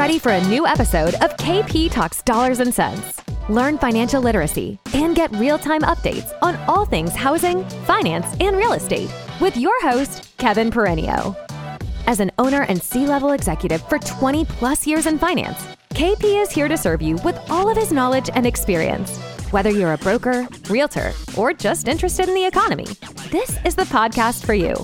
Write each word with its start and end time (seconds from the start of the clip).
ready 0.00 0.18
for 0.18 0.32
a 0.32 0.48
new 0.48 0.66
episode 0.66 1.12
of 1.16 1.36
KP 1.36 1.90
Talks 1.90 2.22
Dollars 2.22 2.60
and 2.60 2.72
Cents. 2.72 3.20
Learn 3.50 3.76
financial 3.76 4.22
literacy 4.22 4.78
and 4.94 5.14
get 5.14 5.30
real 5.32 5.58
time 5.58 5.82
updates 5.82 6.32
on 6.40 6.56
all 6.66 6.86
things 6.86 7.14
housing, 7.14 7.68
finance, 7.84 8.34
and 8.40 8.56
real 8.56 8.72
estate 8.72 9.12
with 9.42 9.58
your 9.58 9.78
host, 9.82 10.34
Kevin 10.38 10.70
Peranio. 10.70 11.36
As 12.06 12.18
an 12.18 12.32
owner 12.38 12.62
and 12.62 12.82
C 12.82 13.06
level 13.06 13.32
executive 13.32 13.86
for 13.90 13.98
20 13.98 14.46
plus 14.46 14.86
years 14.86 15.04
in 15.04 15.18
finance, 15.18 15.66
KP 15.90 16.40
is 16.40 16.50
here 16.50 16.66
to 16.66 16.78
serve 16.78 17.02
you 17.02 17.16
with 17.16 17.38
all 17.50 17.68
of 17.68 17.76
his 17.76 17.92
knowledge 17.92 18.30
and 18.32 18.46
experience. 18.46 19.18
Whether 19.50 19.68
you're 19.68 19.92
a 19.92 19.98
broker, 19.98 20.48
realtor, 20.70 21.12
or 21.36 21.52
just 21.52 21.88
interested 21.88 22.26
in 22.26 22.34
the 22.34 22.46
economy, 22.46 22.86
this 23.30 23.58
is 23.66 23.74
the 23.74 23.82
podcast 23.82 24.46
for 24.46 24.54
you. 24.54 24.74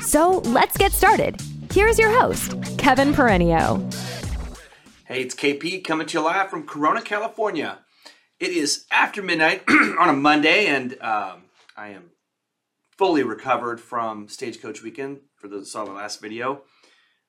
So 0.00 0.38
let's 0.46 0.76
get 0.76 0.90
started. 0.90 1.40
Here's 1.72 1.96
your 1.96 2.10
host, 2.10 2.56
Kevin 2.76 3.12
Peranio. 3.14 3.78
Hey, 5.06 5.20
it's 5.20 5.34
KP 5.34 5.84
coming 5.84 6.06
to 6.06 6.18
you 6.18 6.24
live 6.24 6.48
from 6.48 6.66
Corona, 6.66 7.02
California. 7.02 7.80
It 8.40 8.52
is 8.52 8.86
after 8.90 9.22
midnight 9.22 9.62
on 9.68 10.08
a 10.08 10.14
Monday, 10.14 10.64
and 10.64 10.94
um, 11.02 11.42
I 11.76 11.88
am 11.88 12.12
fully 12.96 13.22
recovered 13.22 13.82
from 13.82 14.28
Stagecoach 14.28 14.82
Weekend 14.82 15.20
for 15.36 15.46
those 15.46 15.70
saw 15.70 15.84
the 15.84 15.92
last 15.92 16.22
video. 16.22 16.62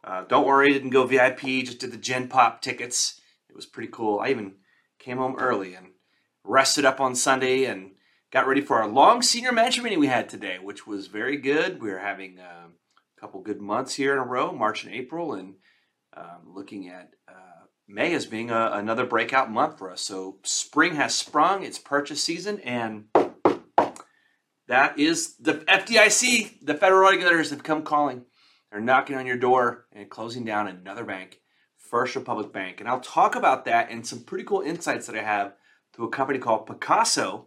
Uh, 0.06 0.24
don't 0.24 0.48
worry, 0.48 0.72
didn't 0.72 0.92
go 0.92 1.06
VIP, 1.06 1.42
just 1.66 1.80
did 1.80 1.92
the 1.92 1.98
Gen 1.98 2.30
Pop 2.30 2.62
tickets. 2.62 3.20
It 3.50 3.58
was 3.58 3.66
pretty 3.66 3.92
cool. 3.92 4.22
I 4.22 4.30
even 4.30 4.54
came 4.98 5.18
home 5.18 5.36
early 5.38 5.74
and 5.74 5.88
rested 6.46 6.86
up 6.86 7.02
on 7.02 7.14
Sunday 7.14 7.66
and 7.66 7.92
got 8.32 8.48
ready 8.48 8.62
for 8.62 8.82
our 8.82 8.88
long 8.88 9.22
senior 9.22 9.52
management 9.52 9.84
meeting 9.84 10.00
we 10.00 10.08
had 10.08 10.30
today, 10.30 10.60
which 10.62 10.88
was 10.88 11.08
very 11.08 11.36
good. 11.36 11.82
We 11.82 11.92
are 11.92 12.00
having 12.00 12.40
uh, 12.40 12.68
a 13.18 13.20
couple 13.20 13.42
good 13.42 13.60
months 13.60 13.96
here 13.96 14.14
in 14.14 14.20
a 14.20 14.24
row, 14.24 14.54
March 14.54 14.86
and 14.86 14.94
April, 14.94 15.34
and 15.34 15.56
um, 16.16 16.54
looking 16.54 16.88
at 16.88 17.10
uh, 17.28 17.45
May 17.88 18.14
as 18.14 18.26
being 18.26 18.50
a, 18.50 18.72
another 18.74 19.06
breakout 19.06 19.52
month 19.52 19.78
for 19.78 19.92
us. 19.92 20.02
So 20.02 20.38
spring 20.44 20.96
has 20.96 21.14
sprung, 21.14 21.64
it's 21.64 21.78
purchase 21.78 22.24
season, 22.24 22.60
and 22.62 23.06
that 24.68 24.98
is 24.98 25.36
the 25.38 25.54
FDIC. 25.54 26.66
The 26.66 26.74
federal 26.74 27.08
regulators 27.08 27.52
have 27.52 27.64
come 27.64 27.84
calling. 27.84 28.26
They're 28.72 28.82
knocking 28.82 29.16
on 29.16 29.28
your 29.28 29.38
door 29.38 29.86
and 29.94 30.10
closing 30.10 30.44
down 30.44 30.68
another 30.68 31.06
bank, 31.06 31.40
First 31.78 32.16
Republic 32.16 32.52
Bank. 32.52 32.80
And 32.80 32.90
I'll 32.90 33.00
talk 33.00 33.36
about 33.36 33.66
that 33.66 33.92
and 33.92 34.06
some 34.06 34.24
pretty 34.24 34.44
cool 34.44 34.62
insights 34.62 35.06
that 35.08 35.16
I 35.16 35.22
have 35.22 35.54
through 35.94 36.08
a 36.08 36.12
company 36.12 36.40
called 36.40 36.68
Pacaso 36.68 37.46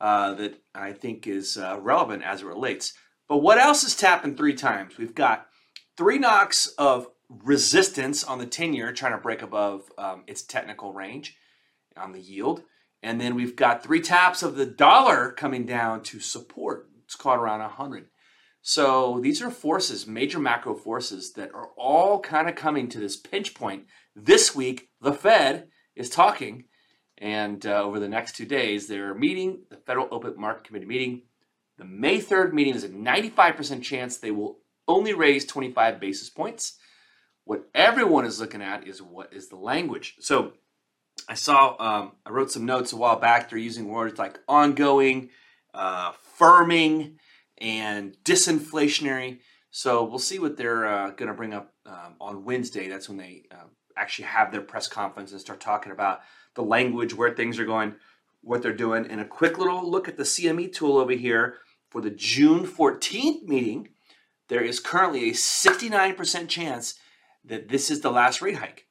uh, 0.00 0.34
that 0.34 0.60
I 0.74 0.92
think 0.92 1.26
is 1.26 1.56
uh, 1.56 1.78
relevant 1.80 2.24
as 2.24 2.42
it 2.42 2.46
relates. 2.46 2.92
But 3.28 3.38
what 3.38 3.58
else 3.58 3.82
has 3.82 3.98
happened 4.00 4.36
three 4.36 4.54
times? 4.54 4.98
We've 4.98 5.14
got 5.14 5.46
three 5.96 6.18
knocks 6.18 6.66
of 6.78 7.08
resistance 7.28 8.22
on 8.22 8.38
the 8.38 8.46
10 8.46 8.74
year, 8.74 8.92
trying 8.92 9.12
to 9.12 9.18
break 9.18 9.42
above 9.42 9.90
um, 9.98 10.24
its 10.26 10.42
technical 10.42 10.92
range 10.92 11.36
on 11.96 12.12
the 12.12 12.20
yield. 12.20 12.62
And 13.02 13.20
then 13.20 13.34
we've 13.34 13.56
got 13.56 13.82
three 13.82 14.00
taps 14.00 14.42
of 14.42 14.56
the 14.56 14.66
dollar 14.66 15.32
coming 15.32 15.66
down 15.66 16.02
to 16.04 16.20
support. 16.20 16.88
It's 17.04 17.14
caught 17.14 17.38
around 17.38 17.60
100. 17.60 18.08
So 18.62 19.20
these 19.22 19.40
are 19.42 19.50
forces, 19.50 20.08
major 20.08 20.40
macro 20.40 20.74
forces 20.74 21.32
that 21.34 21.54
are 21.54 21.68
all 21.76 22.18
kind 22.18 22.48
of 22.48 22.56
coming 22.56 22.88
to 22.88 22.98
this 22.98 23.16
pinch 23.16 23.54
point. 23.54 23.84
This 24.16 24.56
week, 24.56 24.88
the 25.00 25.12
Fed 25.12 25.68
is 25.94 26.10
talking, 26.10 26.64
and 27.16 27.64
uh, 27.64 27.82
over 27.82 28.00
the 28.00 28.08
next 28.08 28.34
two 28.34 28.44
days, 28.44 28.88
they're 28.88 29.14
meeting, 29.14 29.62
the 29.70 29.76
Federal 29.76 30.08
Open 30.10 30.34
Market 30.36 30.64
Committee 30.64 30.86
meeting. 30.86 31.22
The 31.78 31.84
May 31.84 32.20
3rd 32.20 32.54
meeting 32.54 32.74
is 32.74 32.82
a 32.82 32.88
95% 32.88 33.82
chance 33.82 34.16
they 34.16 34.32
will 34.32 34.58
only 34.88 35.14
raise 35.14 35.44
25 35.44 36.00
basis 36.00 36.28
points. 36.28 36.76
What 37.46 37.68
everyone 37.76 38.26
is 38.26 38.40
looking 38.40 38.60
at 38.60 38.88
is 38.88 39.00
what 39.00 39.32
is 39.32 39.46
the 39.46 39.56
language. 39.56 40.16
So 40.18 40.54
I 41.28 41.34
saw, 41.34 41.76
um, 41.78 42.12
I 42.26 42.30
wrote 42.30 42.50
some 42.50 42.66
notes 42.66 42.92
a 42.92 42.96
while 42.96 43.20
back. 43.20 43.48
They're 43.48 43.58
using 43.58 43.88
words 43.88 44.18
like 44.18 44.40
ongoing, 44.48 45.30
uh, 45.72 46.12
firming, 46.38 47.14
and 47.58 48.16
disinflationary. 48.24 49.38
So 49.70 50.02
we'll 50.02 50.18
see 50.18 50.40
what 50.40 50.56
they're 50.56 50.86
uh, 50.86 51.10
going 51.10 51.28
to 51.28 51.34
bring 51.34 51.54
up 51.54 51.72
um, 51.86 52.16
on 52.20 52.44
Wednesday. 52.44 52.88
That's 52.88 53.08
when 53.08 53.18
they 53.18 53.44
uh, 53.52 53.68
actually 53.96 54.24
have 54.24 54.50
their 54.50 54.60
press 54.60 54.88
conference 54.88 55.30
and 55.30 55.40
start 55.40 55.60
talking 55.60 55.92
about 55.92 56.22
the 56.54 56.64
language, 56.64 57.14
where 57.14 57.32
things 57.32 57.60
are 57.60 57.64
going, 57.64 57.94
what 58.40 58.60
they're 58.60 58.72
doing. 58.72 59.06
And 59.06 59.20
a 59.20 59.24
quick 59.24 59.56
little 59.56 59.88
look 59.88 60.08
at 60.08 60.16
the 60.16 60.24
CME 60.24 60.72
tool 60.72 60.98
over 60.98 61.12
here 61.12 61.58
for 61.90 62.00
the 62.00 62.10
June 62.10 62.66
14th 62.66 63.44
meeting. 63.44 63.90
There 64.48 64.62
is 64.62 64.80
currently 64.80 65.30
a 65.30 65.32
69% 65.32 66.48
chance 66.48 66.98
that 67.46 67.68
this 67.68 67.90
is 67.90 68.00
the 68.00 68.10
last 68.10 68.42
rate 68.42 68.56
hike. 68.56 68.86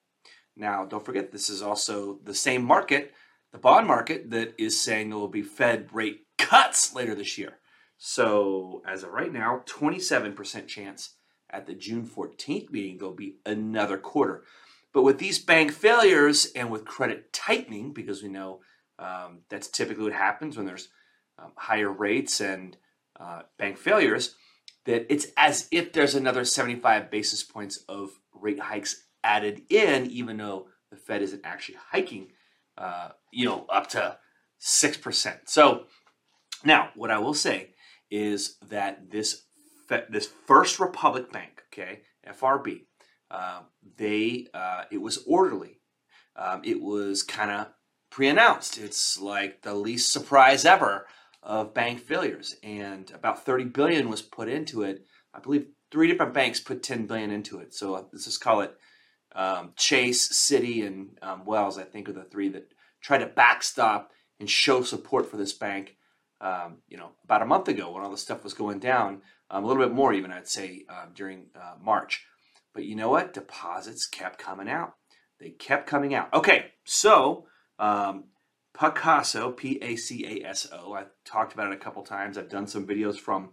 Now, 0.55 0.85
don't 0.85 1.05
forget, 1.05 1.31
this 1.31 1.49
is 1.49 1.61
also 1.61 2.19
the 2.23 2.33
same 2.33 2.63
market, 2.63 3.13
the 3.51 3.57
bond 3.57 3.87
market, 3.87 4.31
that 4.31 4.53
is 4.57 4.79
saying 4.79 5.09
there 5.09 5.19
will 5.19 5.27
be 5.27 5.41
Fed 5.41 5.89
rate 5.91 6.21
cuts 6.37 6.95
later 6.95 7.15
this 7.15 7.37
year. 7.37 7.59
So, 7.97 8.81
as 8.87 9.03
of 9.03 9.11
right 9.11 9.31
now, 9.31 9.63
27% 9.65 10.67
chance 10.67 11.15
at 11.49 11.65
the 11.65 11.73
June 11.73 12.05
14th 12.05 12.69
meeting, 12.71 12.97
there'll 12.97 13.13
be 13.13 13.37
another 13.45 13.97
quarter. 13.97 14.43
But 14.93 15.03
with 15.03 15.17
these 15.17 15.39
bank 15.39 15.71
failures 15.71 16.51
and 16.55 16.69
with 16.71 16.85
credit 16.85 17.33
tightening, 17.33 17.93
because 17.93 18.23
we 18.23 18.29
know 18.29 18.61
um, 18.97 19.39
that's 19.49 19.67
typically 19.67 20.05
what 20.05 20.13
happens 20.13 20.55
when 20.55 20.65
there's 20.65 20.89
um, 21.37 21.51
higher 21.57 21.91
rates 21.91 22.39
and 22.39 22.77
uh, 23.19 23.41
bank 23.57 23.77
failures, 23.77 24.35
that 24.85 25.05
it's 25.11 25.27
as 25.35 25.67
if 25.71 25.91
there's 25.91 26.15
another 26.15 26.45
75 26.45 27.11
basis 27.11 27.43
points 27.43 27.83
of 27.89 28.19
rate 28.39 28.59
hikes 28.59 29.07
added 29.23 29.63
in, 29.69 30.05
even 30.07 30.37
though 30.37 30.67
the 30.91 30.97
Fed 30.97 31.21
isn't 31.21 31.41
actually 31.43 31.77
hiking, 31.91 32.27
uh, 32.77 33.09
you 33.31 33.45
know, 33.45 33.65
up 33.69 33.87
to 33.89 34.17
six 34.57 34.97
percent. 34.97 35.49
So 35.49 35.85
now, 36.63 36.89
what 36.95 37.11
I 37.11 37.19
will 37.19 37.33
say 37.33 37.71
is 38.09 38.57
that 38.69 39.11
this 39.11 39.43
this 40.09 40.29
First 40.47 40.79
Republic 40.79 41.31
Bank, 41.31 41.63
okay, 41.71 42.01
FRB, 42.27 42.81
uh, 43.29 43.61
they 43.97 44.47
uh, 44.53 44.83
it 44.91 45.01
was 45.01 45.23
orderly. 45.27 45.81
Um, 46.35 46.61
it 46.63 46.81
was 46.81 47.23
kind 47.23 47.51
of 47.51 47.67
pre-announced. 48.09 48.77
It's 48.77 49.19
like 49.19 49.61
the 49.61 49.73
least 49.73 50.11
surprise 50.11 50.65
ever 50.65 51.05
of 51.41 51.73
bank 51.73 51.99
failures, 51.99 52.55
and 52.63 53.09
about 53.11 53.45
30 53.45 53.65
billion 53.65 54.09
was 54.09 54.21
put 54.21 54.49
into 54.49 54.81
it. 54.83 55.05
I 55.33 55.39
believe 55.39 55.67
three 55.91 56.07
different 56.07 56.33
banks 56.33 56.59
put 56.59 56.83
10 56.83 57.05
billion 57.05 57.31
into 57.31 57.59
it. 57.59 57.73
So 57.73 57.95
uh, 57.95 58.03
let's 58.11 58.25
just 58.25 58.41
call 58.41 58.61
it 58.61 58.75
um, 59.35 59.73
Chase, 59.75 60.29
Citi, 60.29 60.85
and 60.85 61.17
um, 61.21 61.45
Wells. 61.45 61.77
I 61.77 61.83
think 61.83 62.09
are 62.09 62.13
the 62.13 62.23
three 62.23 62.49
that 62.49 62.73
try 63.01 63.17
to 63.17 63.25
backstop 63.25 64.11
and 64.39 64.49
show 64.49 64.81
support 64.81 65.29
for 65.29 65.37
this 65.37 65.53
bank. 65.53 65.95
Um, 66.41 66.77
you 66.87 66.97
know, 66.97 67.11
about 67.23 67.41
a 67.41 67.45
month 67.45 67.67
ago 67.69 67.91
when 67.91 68.03
all 68.03 68.11
this 68.11 68.21
stuff 68.21 68.43
was 68.43 68.53
going 68.53 68.79
down, 68.79 69.21
um, 69.49 69.63
a 69.63 69.67
little 69.67 69.83
bit 69.83 69.93
more 69.93 70.13
even, 70.13 70.31
I'd 70.31 70.47
say, 70.47 70.85
uh, 70.89 71.05
during 71.13 71.47
uh, 71.55 71.75
March. 71.81 72.25
But 72.73 72.83
you 72.83 72.95
know 72.95 73.09
what? 73.09 73.33
Deposits 73.33 74.05
kept 74.05 74.37
coming 74.37 74.67
out. 74.67 74.93
They 75.39 75.51
kept 75.51 75.87
coming 75.87 76.13
out. 76.13 76.33
Okay, 76.33 76.71
so 76.83 77.45
um, 77.79 78.25
Pacaso, 78.75 79.55
P 79.55 79.79
A 79.81 79.95
C 79.95 80.25
A 80.25 80.47
S 80.49 80.67
O. 80.71 80.93
I've 80.93 81.11
talked 81.25 81.53
about 81.53 81.71
it 81.71 81.73
a 81.73 81.83
couple 81.83 82.03
times. 82.03 82.37
I've 82.37 82.49
done 82.49 82.67
some 82.67 82.85
videos 82.85 83.17
from 83.17 83.51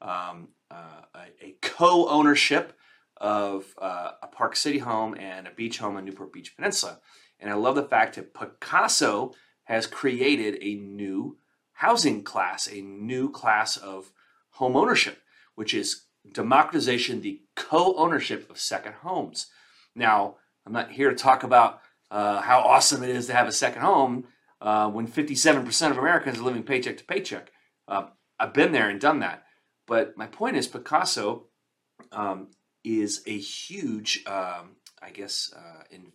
um, 0.00 0.48
uh, 0.70 1.02
a, 1.42 1.56
co-ownership 1.62 2.74
of 3.16 3.74
uh, 3.80 4.12
a 4.22 4.26
Park 4.26 4.56
City 4.56 4.78
home 4.78 5.14
and 5.18 5.46
a 5.46 5.50
beach 5.50 5.78
home 5.78 5.96
in 5.96 6.04
Newport 6.04 6.32
Beach 6.32 6.54
Peninsula. 6.56 7.00
And 7.38 7.50
I 7.50 7.54
love 7.54 7.74
the 7.74 7.82
fact 7.82 8.16
that 8.16 8.34
Pacaso 8.34 9.34
has 9.64 9.86
created 9.86 10.58
a 10.60 10.74
new 10.74 11.38
housing 11.72 12.22
class, 12.22 12.68
a 12.70 12.80
new 12.80 13.30
class 13.30 13.76
of 13.76 14.12
home 14.50 14.76
ownership, 14.76 15.18
which 15.54 15.72
is 15.72 16.06
democratization, 16.32 17.20
the 17.20 17.40
co-ownership 17.56 18.50
of 18.50 18.58
second 18.58 18.94
homes. 19.02 19.46
Now, 19.94 20.36
I'm 20.66 20.72
not 20.72 20.92
here 20.92 21.10
to 21.10 21.16
talk 21.16 21.42
about 21.42 21.80
uh, 22.10 22.42
how 22.42 22.60
awesome 22.60 23.02
it 23.02 23.10
is 23.10 23.26
to 23.26 23.32
have 23.32 23.48
a 23.48 23.52
second 23.52 23.82
home 23.82 24.24
uh, 24.60 24.90
when 24.90 25.06
57% 25.06 25.90
of 25.90 25.98
Americans 25.98 26.38
are 26.38 26.42
living 26.42 26.62
paycheck 26.62 26.98
to 26.98 27.04
paycheck. 27.04 27.50
Uh, 27.88 28.08
I've 28.38 28.52
been 28.52 28.72
there 28.72 28.88
and 28.88 29.00
done 29.00 29.20
that. 29.20 29.44
But 29.90 30.16
my 30.16 30.28
point 30.28 30.56
is, 30.56 30.68
Pacaso 30.68 31.46
um, 32.12 32.50
is 32.84 33.24
a 33.26 33.36
huge, 33.36 34.22
um, 34.24 34.76
I 35.02 35.10
guess, 35.12 35.52
uh, 35.54 35.82
in 35.90 36.12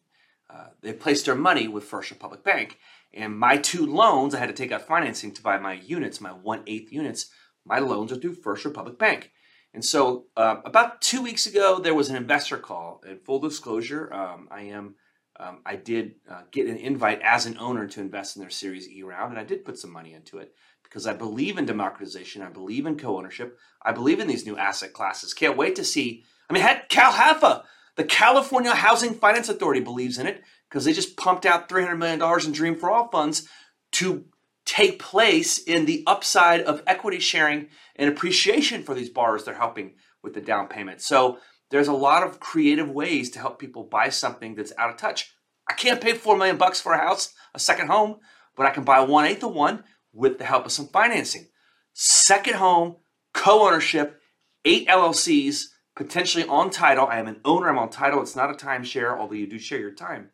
uh, 0.50 0.68
they 0.82 0.94
placed 0.94 1.26
their 1.26 1.36
money 1.36 1.68
with 1.68 1.84
First 1.84 2.10
Republic 2.10 2.42
Bank. 2.42 2.80
And 3.14 3.38
my 3.38 3.58
two 3.58 3.86
loans, 3.86 4.34
I 4.34 4.40
had 4.40 4.48
to 4.48 4.54
take 4.54 4.72
out 4.72 4.84
financing 4.88 5.34
to 5.34 5.42
buy 5.42 5.58
my 5.58 5.74
units, 5.74 6.22
my 6.22 6.30
one 6.30 6.64
eighth 6.68 6.94
units. 6.94 7.30
My 7.66 7.80
loans 7.80 8.14
are 8.14 8.16
through 8.16 8.36
First 8.36 8.64
Republic 8.64 8.98
Bank. 8.98 9.32
And 9.74 9.84
so, 9.84 10.28
uh, 10.38 10.58
about 10.64 11.02
two 11.02 11.22
weeks 11.22 11.46
ago, 11.46 11.78
there 11.78 11.96
was 11.96 12.10
an 12.10 12.16
investor 12.16 12.58
call. 12.58 13.02
In 13.06 13.20
full 13.20 13.40
disclosure, 13.40 14.14
um, 14.14 14.48
I 14.52 14.62
am 14.62 14.96
um, 15.38 15.60
I 15.66 15.76
did 15.76 16.16
uh, 16.32 16.44
get 16.50 16.68
an 16.68 16.78
invite 16.78 17.22
as 17.22 17.46
an 17.46 17.58
owner 17.58 17.88
to 17.88 18.00
invest 18.00 18.38
in 18.38 18.42
their 18.42 18.50
Series 18.50 18.90
E 18.90 19.04
round, 19.04 19.32
and 19.32 19.40
I 19.40 19.44
did 19.44 19.66
put 19.66 19.78
some 19.78 19.92
money 19.92 20.14
into 20.14 20.38
it 20.38 20.54
because 20.96 21.08
I 21.08 21.14
believe 21.14 21.58
in 21.58 21.66
democratization. 21.66 22.42
I 22.42 22.48
believe 22.48 22.86
in 22.86 22.98
co 22.98 23.18
ownership. 23.18 23.60
I 23.82 23.92
believe 23.92 24.22
in 24.22 24.30
these 24.30 24.46
new 24.46 24.56
asset 24.56 24.94
classes. 24.94 25.34
Can't 25.34 25.58
wait 25.58 25.76
to 25.76 25.84
see. 25.84 26.24
I 26.50 26.54
mean, 26.54 26.64
had 26.64 26.88
Cal 26.88 27.12
Haffa, 27.12 27.66
The 27.98 28.06
California 28.06 28.74
Housing 28.74 29.14
Finance 29.14 29.50
Authority 29.50 29.82
believes 29.82 30.18
in 30.18 30.26
it 30.26 30.42
because 30.70 30.86
they 30.86 30.94
just 30.94 31.18
pumped 31.18 31.46
out 31.46 31.68
$300 31.68 31.98
million 31.98 32.46
in 32.46 32.52
Dream 32.54 32.78
for 32.78 32.90
All 32.90 33.10
funds 33.10 33.46
to 33.92 34.24
take 34.66 34.98
place 34.98 35.58
in 35.58 35.84
the 35.84 36.02
upside 36.08 36.62
of 36.62 36.82
equity 36.88 37.20
sharing 37.20 37.68
and 37.98 38.10
appreciation 38.10 38.82
for 38.82 38.96
these 38.96 39.10
borrowers 39.10 39.44
they're 39.44 39.54
helping 39.54 39.96
with 40.24 40.34
the 40.34 40.40
down 40.40 40.70
payment. 40.70 41.02
So 41.02 41.40
there's 41.72 41.90
a 41.90 41.94
lot 41.94 42.24
of 42.24 42.40
creative 42.40 42.90
ways 42.90 43.32
to 43.32 43.40
help 43.40 43.60
people 43.60 43.84
buy 43.84 44.08
something 44.08 44.56
that's 44.56 44.72
out 44.78 44.92
of 44.92 44.96
touch. 44.96 45.36
I 45.70 45.74
can't 45.74 46.00
pay 46.00 46.14
four 46.14 46.38
million 46.38 46.56
bucks 46.56 46.80
for 46.80 46.94
a 46.94 46.98
house, 46.98 47.34
a 47.54 47.60
second 47.60 47.88
home, 47.88 48.20
but 48.56 48.66
I 48.66 48.70
can 48.70 48.86
buy 48.86 49.02
one 49.02 49.26
eighth 49.26 49.44
of 49.44 49.54
one 49.54 49.84
with 50.16 50.38
the 50.38 50.46
help 50.46 50.66
of 50.66 50.72
some 50.72 50.88
financing. 50.88 51.48
Second 51.94 52.56
home, 52.56 52.96
co-ownership, 53.34 54.22
eight 54.64 54.88
LLCs, 54.88 55.66
potentially 55.96 56.46
on 56.48 56.70
title. 56.70 57.06
I 57.08 57.20
am 57.20 57.28
an 57.28 57.42
owner, 57.46 57.70
I'm 57.70 57.78
on 57.78 57.90
title. 57.90 58.22
It's 58.22 58.36
not 58.36 58.50
a 58.50 58.54
timeshare, 58.54 59.18
although 59.18 59.36
you 59.36 59.48
do 59.48 59.60
share 59.60 59.80
your 59.80 59.94
time. 59.94 60.30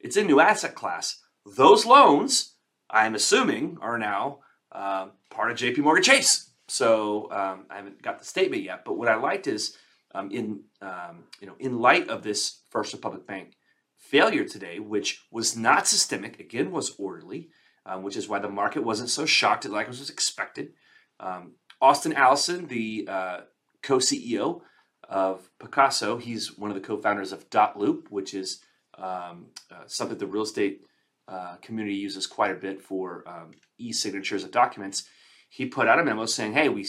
It's 0.00 0.16
a 0.16 0.24
new 0.24 0.40
asset 0.40 0.74
class. 0.74 1.20
Those 1.56 1.86
loans, 1.86 2.54
I'm 2.90 3.14
assuming, 3.14 3.78
are 3.80 3.98
now 3.98 4.40
uh, 4.70 5.08
part 5.30 5.50
of 5.50 5.56
JP 5.56 5.78
Morgan 5.78 6.02
Chase. 6.02 6.50
So 6.68 7.30
um, 7.30 7.66
I 7.70 7.76
haven't 7.76 8.02
got 8.02 8.18
the 8.18 8.24
statement 8.24 8.62
yet, 8.62 8.84
but 8.84 8.96
what 8.96 9.08
I 9.08 9.16
liked 9.16 9.46
is 9.46 9.76
um, 10.14 10.30
in 10.30 10.64
um, 10.80 11.24
you 11.40 11.46
know 11.46 11.54
in 11.58 11.78
light 11.78 12.08
of 12.08 12.22
this 12.22 12.60
First 12.70 12.92
Republic 12.92 13.26
Bank 13.26 13.56
failure 13.98 14.44
today, 14.44 14.78
which 14.78 15.24
was 15.30 15.56
not 15.56 15.86
systemic, 15.86 16.38
again 16.40 16.70
was 16.70 16.94
orderly, 16.98 17.48
um, 17.86 18.02
which 18.02 18.16
is 18.16 18.28
why 18.28 18.38
the 18.38 18.48
market 18.48 18.84
wasn't 18.84 19.10
so 19.10 19.26
shocked 19.26 19.64
like 19.68 19.86
it 19.86 19.90
was 19.90 20.10
expected. 20.10 20.72
Um, 21.20 21.52
Austin 21.80 22.12
Allison, 22.12 22.66
the 22.68 23.06
uh, 23.08 23.40
co-CEO 23.82 24.62
of 25.08 25.50
Pacaso, 25.60 26.20
he's 26.20 26.56
one 26.56 26.70
of 26.70 26.74
the 26.74 26.86
co-founders 26.86 27.32
of 27.32 27.50
dotloop, 27.50 28.08
which 28.10 28.34
is 28.34 28.60
um, 28.98 29.46
uh, 29.70 29.84
something 29.86 30.18
the 30.18 30.26
real 30.26 30.42
estate 30.42 30.82
uh, 31.28 31.56
community 31.62 31.96
uses 31.96 32.26
quite 32.26 32.50
a 32.50 32.54
bit 32.54 32.82
for 32.82 33.24
um, 33.26 33.52
e-signatures 33.78 34.44
of 34.44 34.50
documents. 34.50 35.04
He 35.48 35.66
put 35.66 35.88
out 35.88 35.98
a 35.98 36.04
memo 36.04 36.26
saying, 36.26 36.52
"Hey, 36.52 36.68
we, 36.68 36.86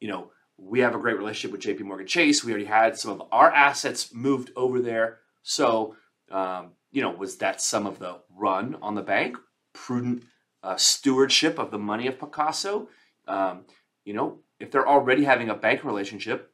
you 0.00 0.08
know, 0.08 0.30
we 0.58 0.80
have 0.80 0.94
a 0.94 0.98
great 0.98 1.18
relationship 1.18 1.52
with 1.52 1.60
JP 1.60 1.86
Morgan 1.86 2.06
Chase. 2.06 2.42
We 2.42 2.52
already 2.52 2.66
had 2.66 2.98
some 2.98 3.10
of 3.10 3.28
our 3.30 3.50
assets 3.50 4.12
moved 4.14 4.50
over 4.56 4.80
there. 4.80 5.18
So, 5.42 5.96
um, 6.30 6.72
you 6.92 7.02
know, 7.02 7.10
was 7.10 7.36
that 7.38 7.60
some 7.60 7.86
of 7.86 7.98
the 7.98 8.20
run 8.30 8.76
on 8.80 8.94
the 8.94 9.02
bank? 9.02 9.36
Prudent 9.74 10.24
uh, 10.66 10.76
stewardship 10.76 11.58
of 11.58 11.70
the 11.70 11.78
money 11.78 12.08
of 12.08 12.18
Pacaso. 12.18 12.88
Um, 13.28 13.64
you 14.04 14.12
know, 14.12 14.40
if 14.58 14.72
they're 14.72 14.88
already 14.88 15.22
having 15.22 15.48
a 15.48 15.54
bank 15.54 15.84
relationship, 15.84 16.52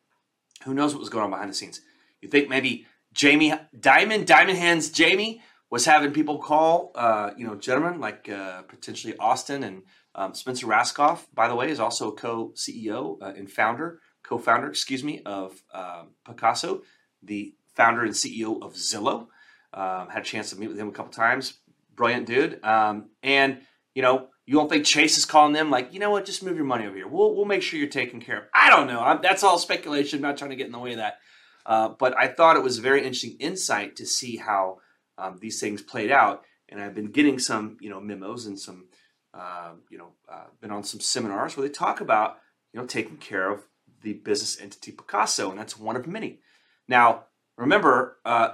who 0.65 0.75
knows 0.75 0.93
what 0.93 1.01
was 1.01 1.09
going 1.09 1.25
on 1.25 1.31
behind 1.31 1.49
the 1.49 1.55
scenes? 1.55 1.81
You 2.21 2.29
think 2.29 2.51
maybe 2.51 2.87
Jamie 3.15 3.55
Dimon, 3.77 4.27
Diamond 4.27 4.59
Hands 4.59 4.91
Jamie 4.91 5.41
was 5.71 5.87
having 5.87 6.13
people 6.13 6.39
call, 6.39 6.93
uh, 6.95 7.31
you 7.39 7.47
know, 7.47 7.55
gentlemen 7.55 8.01
like 8.01 8.29
uh, 8.29 8.63
potentially 8.63 9.17
Austin 9.17 9.65
and 9.65 9.83
um, 10.15 10.35
Spencer 10.35 10.67
Rascoff. 10.67 11.21
by 11.33 11.49
the 11.49 11.55
way, 11.55 11.71
is 11.71 11.81
also 11.81 12.11
a 12.11 12.15
co-CEO 12.15 13.17
uh, 13.23 13.33
and 13.35 13.51
founder, 13.51 14.01
co-founder, 14.23 14.69
excuse 14.69 15.03
me, 15.03 15.23
of 15.25 15.63
uh, 15.73 16.05
Pacaso, 16.27 16.83
the 17.23 17.55
founder 17.75 18.03
and 18.03 18.13
CEO 18.13 18.63
of 18.63 18.75
Zillow. 18.75 19.29
Um, 19.73 20.11
had 20.11 20.21
a 20.21 20.25
chance 20.25 20.51
to 20.51 20.57
meet 20.57 20.69
with 20.69 20.77
him 20.77 20.89
a 20.89 20.93
couple 20.93 21.13
times. 21.13 21.55
Brilliant 21.95 22.27
dude. 22.27 22.63
Um, 22.63 23.09
and 23.23 23.63
you 23.95 24.03
know, 24.03 24.29
you 24.47 24.55
don't 24.55 24.69
think 24.69 24.85
Chase 24.85 25.19
is 25.19 25.25
calling 25.25 25.53
them 25.53 25.71
like, 25.71 25.93
you 25.93 26.01
know 26.01 26.11
what, 26.11 26.25
just 26.25 26.43
move 26.43 26.57
your 26.57 26.65
money 26.65 26.87
over 26.87 26.97
here. 26.97 27.09
We'll 27.09 27.35
we'll 27.35 27.45
make 27.45 27.63
sure 27.63 27.79
you're 27.79 27.89
taken 27.89 28.21
care 28.21 28.39
of. 28.39 28.45
I 28.55 28.71
don't 28.71 28.87
know. 28.87 29.01
I'm, 29.01 29.21
that's 29.23 29.43
all 29.43 29.59
speculation. 29.59 30.19
I'm 30.19 30.23
not 30.23 30.37
trying 30.37 30.51
to 30.51 30.57
get 30.57 30.67
in 30.67 30.73
the 30.73 30.79
way 30.79 30.93
of 30.93 30.99
that. 30.99 31.19
Uh, 31.65 31.91
but 31.99 32.17
I 32.19 32.27
thought 32.27 32.57
it 32.57 32.63
was 32.63 32.79
a 32.79 32.83
very 32.83 32.99
interesting 32.99 33.37
insight 33.39 33.97
to 33.97 34.07
see 34.07 34.37
how 34.37 34.79
um, 35.17 35.39
these 35.41 35.61
things 35.61 35.81
played 35.81 36.11
out. 36.11 36.43
And 36.69 36.81
I've 36.81 36.95
been 36.95 37.13
getting 37.13 37.39
some, 37.39 37.77
you 37.81 37.91
know, 37.91 38.01
memos 38.01 38.47
and 38.47 38.59
some 38.59 38.87
uh, 39.35 39.73
you 39.91 39.99
know, 39.99 40.09
uh, 40.31 40.45
been 40.61 40.71
on 40.71 40.85
some 40.85 41.01
seminars 41.01 41.57
where 41.57 41.67
they 41.67 41.73
talk 41.73 42.01
about, 42.01 42.39
you 42.73 42.81
know, 42.81 42.87
taking 42.87 43.17
care 43.17 43.51
of 43.51 43.63
the 44.03 44.13
business 44.13 44.61
entity 44.61 44.93
Pacaso. 44.93 45.51
and 45.51 45.59
that's 45.59 45.79
one 45.79 45.97
of 45.97 46.07
many. 46.07 46.41
Now, 46.89 47.25
remember, 47.57 48.19
uh, 48.25 48.51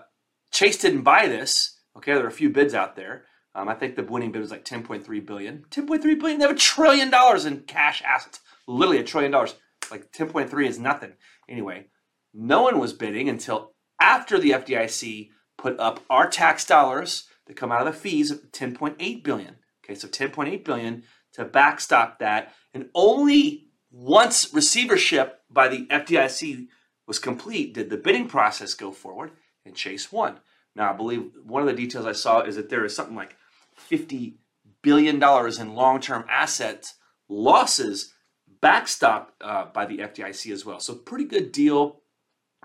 Chase 0.50 0.78
didn't 0.78 1.02
buy 1.02 1.26
this. 1.26 1.80
Okay, 1.96 2.14
there 2.14 2.24
are 2.24 2.28
a 2.28 2.32
few 2.32 2.50
bids 2.50 2.74
out 2.74 2.94
there. 2.94 3.24
Um, 3.58 3.68
I 3.68 3.74
think 3.74 3.96
the 3.96 4.04
winning 4.04 4.30
bid 4.30 4.40
was 4.40 4.52
like 4.52 4.64
10.3 4.64 5.26
billion. 5.26 5.64
10.3 5.70 6.00
billion. 6.00 6.38
They 6.38 6.46
have 6.46 6.54
a 6.54 6.58
trillion 6.58 7.10
dollars 7.10 7.44
in 7.44 7.62
cash 7.62 8.00
assets. 8.06 8.38
Literally 8.68 9.00
a 9.00 9.04
trillion 9.04 9.32
dollars. 9.32 9.56
Like 9.90 10.12
10.3 10.12 10.66
is 10.68 10.78
nothing. 10.78 11.14
Anyway, 11.48 11.86
no 12.32 12.62
one 12.62 12.78
was 12.78 12.92
bidding 12.92 13.28
until 13.28 13.72
after 14.00 14.38
the 14.38 14.50
FDIC 14.50 15.30
put 15.56 15.78
up 15.80 16.04
our 16.08 16.30
tax 16.30 16.64
dollars 16.64 17.24
that 17.46 17.56
come 17.56 17.72
out 17.72 17.84
of 17.84 17.92
the 17.92 17.98
fees 17.98 18.30
of 18.30 18.52
10.8 18.52 19.24
billion. 19.24 19.56
Okay, 19.84 19.96
so 19.96 20.06
10.8 20.06 20.64
billion 20.64 21.02
to 21.32 21.44
backstop 21.44 22.20
that, 22.20 22.54
and 22.72 22.90
only 22.94 23.66
once 23.90 24.54
receivership 24.54 25.40
by 25.50 25.66
the 25.66 25.86
FDIC 25.86 26.68
was 27.08 27.18
complete 27.18 27.74
did 27.74 27.90
the 27.90 27.96
bidding 27.96 28.28
process 28.28 28.74
go 28.74 28.92
forward, 28.92 29.32
and 29.64 29.74
Chase 29.74 30.12
won. 30.12 30.38
Now, 30.76 30.92
I 30.92 30.96
believe 30.96 31.32
one 31.44 31.62
of 31.62 31.66
the 31.66 31.74
details 31.74 32.06
I 32.06 32.12
saw 32.12 32.42
is 32.42 32.54
that 32.54 32.70
there 32.70 32.84
is 32.84 32.94
something 32.94 33.16
like 33.16 33.34
50 33.78 34.36
billion 34.82 35.18
dollars 35.18 35.58
in 35.58 35.74
long-term 35.74 36.24
assets 36.28 36.94
losses 37.28 38.14
backstopped 38.62 39.28
uh, 39.40 39.66
by 39.72 39.86
the 39.86 39.98
FDIC 39.98 40.52
as 40.52 40.64
well. 40.64 40.80
So 40.80 40.94
pretty 40.94 41.24
good 41.24 41.52
deal. 41.52 42.00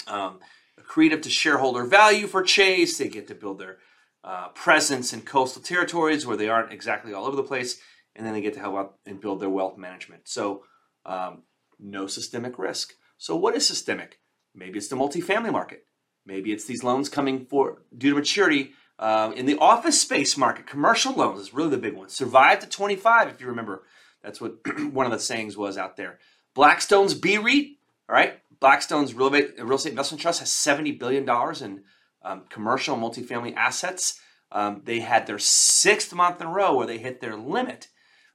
Um, 0.07 0.39
accretive 0.79 1.21
to 1.23 1.29
shareholder 1.29 1.85
value 1.85 2.27
for 2.27 2.43
Chase. 2.43 2.97
They 2.97 3.07
get 3.07 3.27
to 3.27 3.35
build 3.35 3.59
their 3.59 3.77
uh, 4.23 4.49
presence 4.49 5.13
in 5.13 5.21
coastal 5.21 5.61
territories 5.61 6.25
where 6.25 6.37
they 6.37 6.49
aren't 6.49 6.71
exactly 6.71 7.13
all 7.13 7.25
over 7.25 7.35
the 7.35 7.43
place, 7.43 7.79
and 8.15 8.25
then 8.25 8.33
they 8.33 8.41
get 8.41 8.53
to 8.53 8.59
help 8.59 8.75
out 8.75 8.95
and 9.05 9.21
build 9.21 9.39
their 9.39 9.49
wealth 9.49 9.77
management. 9.77 10.27
So, 10.27 10.63
um, 11.05 11.43
no 11.79 12.07
systemic 12.07 12.57
risk. 12.57 12.93
So, 13.17 13.35
what 13.35 13.55
is 13.55 13.67
systemic? 13.67 14.19
Maybe 14.55 14.77
it's 14.77 14.87
the 14.87 14.95
multifamily 14.95 15.51
market. 15.51 15.85
Maybe 16.25 16.53
it's 16.53 16.65
these 16.65 16.83
loans 16.83 17.09
coming 17.09 17.45
for 17.45 17.83
due 17.95 18.11
to 18.11 18.15
maturity 18.15 18.71
uh, 19.03 19.33
in 19.35 19.45
the 19.45 19.57
office 19.57 19.99
space 19.99 20.37
market. 20.37 20.65
Commercial 20.65 21.11
loans 21.11 21.41
is 21.41 21.53
really 21.53 21.71
the 21.71 21.77
big 21.77 21.93
one. 21.93 22.07
Survive 22.07 22.59
to 22.59 22.67
25, 22.67 23.27
if 23.27 23.41
you 23.41 23.47
remember. 23.47 23.83
That's 24.23 24.39
what 24.39 24.65
one 24.93 25.05
of 25.05 25.11
the 25.11 25.19
sayings 25.19 25.57
was 25.57 25.77
out 25.77 25.97
there. 25.97 26.19
Blackstone's 26.55 27.13
BREIT, 27.13 27.79
all 28.07 28.15
right? 28.15 28.39
Blackstone's 28.61 29.13
real 29.13 29.33
estate, 29.35 29.91
investment 29.91 30.21
trust 30.21 30.39
has 30.39 30.49
$70 30.51 30.97
billion 30.97 31.27
in 31.61 31.83
um, 32.23 32.43
commercial 32.47 32.95
multifamily 32.95 33.53
assets. 33.57 34.21
Um, 34.53 34.83
they 34.85 35.01
had 35.01 35.27
their 35.27 35.39
sixth 35.39 36.13
month 36.13 36.39
in 36.39 36.47
a 36.47 36.51
row 36.51 36.73
where 36.73 36.87
they 36.87 36.97
hit 36.97 37.19
their 37.19 37.35
limit, 37.35 37.89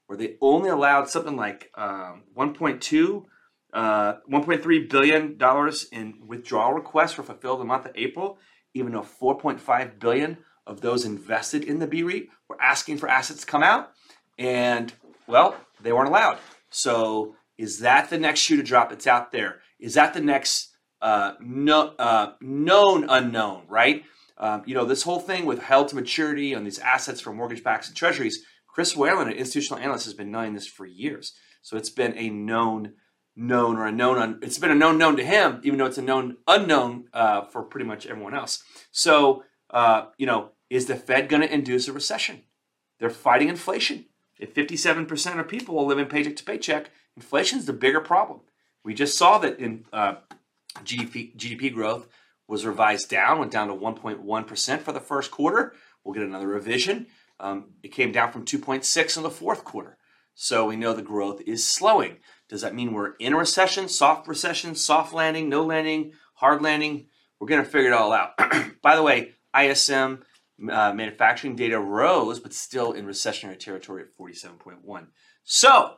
where 0.07 0.19
they 0.19 0.37
only 0.43 0.69
allowed 0.69 1.09
something 1.09 1.37
like 1.37 1.71
um, 1.77 2.25
1.2, 2.37 3.25
uh, 3.73 4.15
1.3 4.31 4.91
billion 4.91 5.39
dollars 5.39 5.87
in 5.91 6.27
withdrawal 6.27 6.75
requests 6.75 7.13
for 7.13 7.23
fulfilled 7.23 7.61
the 7.61 7.65
month 7.65 7.87
of 7.87 7.93
April, 7.95 8.37
even 8.75 8.93
though 8.93 9.07
4.5 9.19 9.99
billion 9.99 10.37
of 10.69 10.83
those 10.83 11.05
invested 11.05 11.65
in 11.65 11.79
the 11.79 11.87
BREIT 11.87 12.29
were 12.49 12.61
asking 12.61 12.99
for 12.99 13.09
assets 13.09 13.41
to 13.41 13.47
come 13.47 13.63
out, 13.63 13.91
and 14.39 14.93
well, 15.27 15.57
they 15.83 15.93
weren't 15.93 16.09
allowed. 16.09 16.39
So, 16.71 17.35
is 17.57 17.81
that 17.81 18.11
the 18.11 18.19
next 18.19 18.41
shoe 18.41 18.57
to 18.57 18.63
drop 18.63 18.91
that's 18.91 19.07
out 19.07 19.33
there? 19.33 19.61
Is 19.81 19.95
that 19.95 20.15
the 20.15 20.21
next 20.21 20.77
uh, 21.01 21.33
no, 21.41 21.95
uh, 21.99 22.33
known 22.41 23.07
unknown, 23.09 23.65
right? 23.69 24.05
Um, 24.37 24.63
you 24.67 24.75
know, 24.75 24.85
this 24.85 25.03
whole 25.03 25.19
thing 25.19 25.47
with 25.47 25.61
held 25.61 25.89
to 25.89 25.97
maturity 25.97 26.55
on 26.55 26.63
these 26.63 26.79
assets 26.79 27.21
for 27.21 27.33
mortgage 27.33 27.65
backs 27.65 27.89
and 27.89 27.97
treasuries, 27.97 28.45
Chris 28.69 28.97
Whalen, 28.97 29.29
an 29.29 29.35
institutional 29.35 29.83
analyst, 29.83 30.05
has 30.05 30.15
been 30.15 30.31
knowing 30.31 30.55
this 30.55 30.67
for 30.67 30.87
years. 30.87 31.33
So 31.63 31.77
it's 31.77 31.91
been 31.91 32.17
a 32.17 32.31
known 32.31 32.93
known 33.35 33.77
or 33.77 33.87
a 33.87 33.93
known 33.93 34.19
un, 34.19 34.39
it's 34.43 34.59
been 34.59 34.71
a 34.71 34.75
known 34.75 34.99
known 34.99 35.17
to 35.17 35.25
him, 35.25 35.61
even 35.65 35.79
though 35.79 35.87
it's 35.87 35.99
a 35.99 36.03
known 36.03 36.37
unknown 36.47 37.05
uh, 37.13 37.43
for 37.47 37.63
pretty 37.63 37.87
much 37.87 38.07
everyone 38.07 38.35
else. 38.35 38.63
So 38.91 39.43
uh, 39.71 40.07
you 40.17 40.27
know, 40.27 40.51
is 40.71 40.87
the 40.87 40.97
Fed 40.97 41.29
going 41.29 41.43
to 41.43 41.53
induce 41.53 41.89
a 41.89 41.93
recession? 41.93 42.43
They're 42.99 43.11
fighting 43.11 43.49
inflation. 43.49 44.07
If 44.39 44.55
57% 44.55 45.41
of 45.41 45.49
people 45.49 45.79
are 45.79 45.85
living 45.85 46.07
paycheck 46.07 46.37
to 46.37 46.45
paycheck, 46.45 46.91
inflation 47.17 47.59
is 47.59 47.67
the 47.67 47.73
bigger 47.73 48.01
problem. 48.01 48.41
We 48.85 48.95
just 48.95 49.19
saw 49.19 49.39
that 49.39 49.59
in 49.59 49.85
uh, 49.93 50.17
GDP, 50.85 51.37
GDP 51.37 51.73
growth 51.73 52.07
was 52.47 52.65
revised 52.65 53.11
down, 53.11 53.39
went 53.39 53.53
down 53.53 53.69
to 53.69 53.75
1.1% 53.75 54.81
for 54.81 54.93
the 54.93 55.01
first 55.01 55.31
quarter. 55.31 55.75
We'll 56.03 56.15
get 56.15 56.23
another 56.23 56.47
revision. 56.47 57.07
Um, 57.41 57.73
it 57.83 57.89
came 57.89 58.13
down 58.13 58.33
from 58.33 58.45
2.6 58.45 59.17
in 59.17 59.23
the 59.23 59.31
fourth 59.31 59.65
quarter. 59.65 59.97
So 60.35 60.67
we 60.67 60.77
know 60.77 60.93
the 60.93 61.03
growth 61.03 61.43
is 61.47 61.67
slowing. 61.67 62.19
Does 62.49 62.63
that 62.63 62.75
mean 62.75 62.93
we're 62.93 63.15
in 63.17 63.35
a 63.35 63.37
recession, 63.37 63.89
soft 63.89 64.29
recession, 64.29 64.75
soft 64.75 65.13
landing, 65.13 65.49
no 65.49 65.65
landing, 65.65 66.13
hard 66.35 66.63
landing? 66.63 67.09
We're 67.39 67.49
going 67.49 67.65
to 67.65 67.71
figure 67.71 67.91
it 67.91 67.95
all 67.95 68.13
out. 68.13 68.39
By 68.83 68.97
the 68.97 69.03
way, 69.03 69.35
ISM 69.57 70.23
uh, 70.63 70.93
manufacturing 70.93 71.57
data 71.57 71.79
rose, 71.79 72.41
but 72.41 72.53
still 72.53 72.93
in 72.93 73.07
recessionary 73.07 73.59
territory 73.59 74.03
at 74.03 74.17
47.1. 74.17 75.07
So 75.45 75.95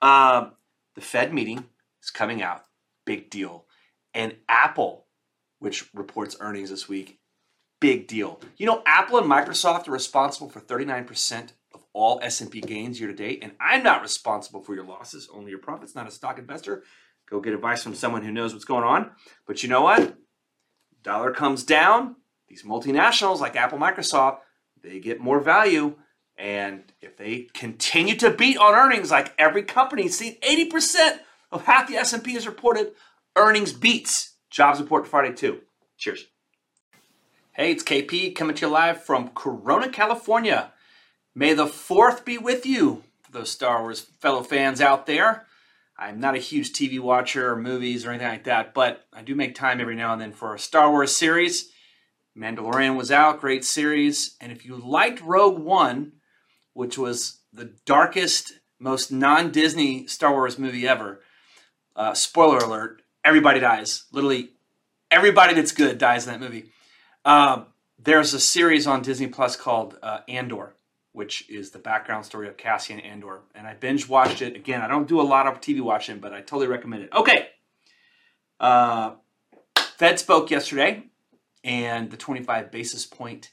um, 0.00 0.52
the 0.94 1.00
Fed 1.00 1.32
meeting 1.34 1.64
is 2.02 2.10
coming 2.10 2.42
out. 2.42 2.62
Big 3.04 3.30
deal. 3.30 3.66
And 4.14 4.36
Apple 4.48 5.06
which 5.58 5.92
reports 5.94 6.36
earnings 6.40 6.70
this 6.70 6.88
week. 6.88 7.18
Big 7.80 8.08
deal. 8.08 8.40
You 8.56 8.66
know, 8.66 8.82
Apple 8.86 9.18
and 9.18 9.30
Microsoft 9.30 9.88
are 9.88 9.92
responsible 9.92 10.48
for 10.48 10.60
39% 10.60 11.52
of 11.74 11.84
all 11.92 12.18
S&P 12.22 12.60
gains 12.60 12.98
year 12.98 13.08
to 13.08 13.14
date, 13.14 13.40
and 13.42 13.52
I'm 13.60 13.82
not 13.82 14.02
responsible 14.02 14.62
for 14.62 14.74
your 14.74 14.84
losses, 14.84 15.28
only 15.32 15.50
your 15.50 15.60
profits, 15.60 15.94
not 15.94 16.08
a 16.08 16.10
stock 16.10 16.38
investor. 16.38 16.82
Go 17.28 17.40
get 17.40 17.54
advice 17.54 17.82
from 17.82 17.94
someone 17.94 18.22
who 18.22 18.32
knows 18.32 18.52
what's 18.52 18.64
going 18.64 18.84
on. 18.84 19.10
But 19.46 19.62
you 19.62 19.68
know 19.68 19.82
what? 19.82 20.16
Dollar 21.02 21.32
comes 21.32 21.62
down, 21.62 22.16
these 22.48 22.62
multinationals 22.62 23.40
like 23.40 23.56
Apple, 23.56 23.78
Microsoft, 23.78 24.38
they 24.82 25.00
get 25.00 25.20
more 25.20 25.40
value. 25.40 25.96
And 26.36 26.84
if 27.00 27.16
they 27.16 27.48
continue 27.52 28.14
to 28.16 28.30
beat 28.30 28.58
on 28.58 28.74
earnings 28.74 29.10
like 29.10 29.34
every 29.38 29.62
company, 29.62 30.08
see 30.08 30.38
80% 30.42 31.18
of 31.50 31.64
half 31.64 31.88
the 31.88 31.96
S&P 31.96 32.34
has 32.34 32.46
reported 32.46 32.92
earnings 33.36 33.72
beats. 33.72 34.34
Jobs 34.50 34.80
report 34.80 35.06
Friday 35.06 35.34
too. 35.34 35.60
Cheers. 35.96 36.26
Hey, 37.52 37.72
it's 37.72 37.82
KP 37.82 38.36
coming 38.36 38.54
to 38.56 38.66
you 38.66 38.72
live 38.72 39.02
from 39.02 39.30
Corona, 39.30 39.88
California. 39.88 40.72
May 41.34 41.54
the 41.54 41.66
4th 41.66 42.24
be 42.24 42.38
with 42.38 42.64
you 42.64 43.02
for 43.22 43.32
those 43.32 43.50
Star 43.50 43.82
Wars 43.82 44.00
fellow 44.20 44.42
fans 44.42 44.80
out 44.80 45.06
there. 45.06 45.44
I'm 45.98 46.20
not 46.20 46.36
a 46.36 46.38
huge 46.38 46.72
TV 46.72 47.00
watcher 47.00 47.50
or 47.50 47.56
movies 47.56 48.06
or 48.06 48.10
anything 48.10 48.28
like 48.28 48.44
that, 48.44 48.74
but 48.74 49.04
I 49.12 49.22
do 49.22 49.34
make 49.34 49.56
time 49.56 49.80
every 49.80 49.96
now 49.96 50.12
and 50.12 50.22
then 50.22 50.32
for 50.32 50.54
a 50.54 50.58
Star 50.58 50.88
Wars 50.88 51.14
series. 51.14 51.72
Mandalorian 52.38 52.96
was 52.96 53.10
out, 53.10 53.40
great 53.40 53.64
series. 53.64 54.36
And 54.40 54.52
if 54.52 54.64
you 54.64 54.76
liked 54.76 55.20
Rogue 55.20 55.58
One, 55.58 56.12
which 56.72 56.96
was 56.96 57.40
the 57.52 57.72
darkest, 57.84 58.52
most 58.78 59.10
non 59.10 59.50
Disney 59.50 60.06
Star 60.06 60.32
Wars 60.32 60.58
movie 60.58 60.86
ever, 60.86 61.20
uh, 61.96 62.14
spoiler 62.14 62.58
alert, 62.58 63.02
everybody 63.24 63.60
dies. 63.60 64.04
Literally, 64.12 64.50
everybody 65.10 65.54
that's 65.54 65.72
good 65.72 65.98
dies 65.98 66.26
in 66.26 66.32
that 66.32 66.40
movie. 66.40 66.66
Uh, 67.24 67.64
there's 67.98 68.32
a 68.34 68.40
series 68.40 68.86
on 68.86 69.02
Disney 69.02 69.26
Plus 69.26 69.56
called 69.56 69.98
uh, 70.02 70.20
Andor 70.28 70.74
which 71.18 71.50
is 71.50 71.72
the 71.72 71.78
background 71.80 72.24
story 72.24 72.46
of 72.46 72.56
Cassian 72.56 73.00
Andor. 73.00 73.40
And 73.52 73.66
I 73.66 73.74
binge 73.74 74.08
watched 74.08 74.40
it. 74.40 74.54
Again, 74.54 74.82
I 74.82 74.86
don't 74.86 75.08
do 75.08 75.20
a 75.20 75.22
lot 75.22 75.48
of 75.48 75.60
TV 75.60 75.80
watching, 75.80 76.20
but 76.20 76.32
I 76.32 76.42
totally 76.42 76.68
recommend 76.68 77.02
it. 77.02 77.12
Okay. 77.12 77.48
Uh, 78.60 79.14
Fed 79.96 80.20
spoke 80.20 80.48
yesterday, 80.48 81.02
and 81.64 82.10
the 82.10 82.16
25 82.16 82.70
basis 82.70 83.06
point 83.06 83.50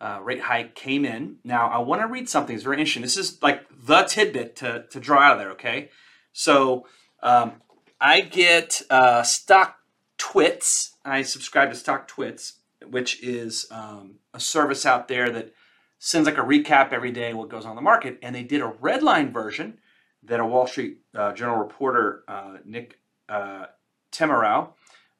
uh, 0.00 0.20
rate 0.22 0.40
hike 0.40 0.74
came 0.74 1.04
in. 1.04 1.36
Now, 1.44 1.68
I 1.68 1.78
want 1.78 2.02
to 2.02 2.06
read 2.06 2.28
something. 2.28 2.54
It's 2.54 2.64
very 2.64 2.78
interesting. 2.78 3.02
This 3.02 3.16
is 3.16 3.42
like 3.42 3.62
the 3.70 4.02
tidbit 4.02 4.56
to, 4.56 4.84
to 4.90 5.00
draw 5.00 5.20
out 5.20 5.32
of 5.34 5.38
there, 5.38 5.50
okay? 5.52 5.90
So 6.32 6.86
um, 7.22 7.62
I 8.00 8.20
get 8.20 8.82
uh, 8.90 9.22
Stock 9.22 9.76
Twits. 10.18 10.96
I 11.04 11.22
subscribe 11.22 11.72
to 11.72 11.76
StockTwits, 11.76 12.54
which 12.90 13.22
is 13.22 13.66
um, 13.70 14.16
a 14.32 14.40
service 14.40 14.84
out 14.84 15.08
there 15.08 15.30
that 15.30 15.54
sends 15.98 16.26
like 16.26 16.38
a 16.38 16.42
recap 16.42 16.92
every 16.92 17.12
day 17.12 17.32
what 17.32 17.48
goes 17.48 17.64
on 17.64 17.72
in 17.72 17.76
the 17.76 17.82
market. 17.82 18.18
And 18.22 18.34
they 18.34 18.42
did 18.42 18.60
a 18.60 18.74
red 18.80 19.02
line 19.02 19.32
version 19.32 19.78
that 20.22 20.40
a 20.40 20.46
Wall 20.46 20.66
Street 20.66 20.98
uh, 21.14 21.32
Journal 21.32 21.56
reporter, 21.56 22.24
uh, 22.28 22.58
Nick 22.64 22.98
uh, 23.28 23.66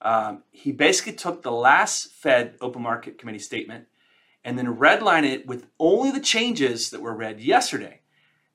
um, 0.05 0.43
he 0.51 0.71
basically 0.71 1.15
took 1.15 1.43
the 1.43 1.51
last 1.51 2.13
Fed 2.13 2.55
Open 2.61 2.83
Market 2.83 3.19
Committee 3.19 3.39
statement 3.39 3.87
and 4.45 4.59
then 4.59 4.77
redline 4.77 5.25
it 5.25 5.47
with 5.47 5.67
only 5.81 6.11
the 6.11 6.21
changes 6.21 6.91
that 6.91 7.01
were 7.01 7.15
read 7.15 7.41
yesterday. 7.41 8.03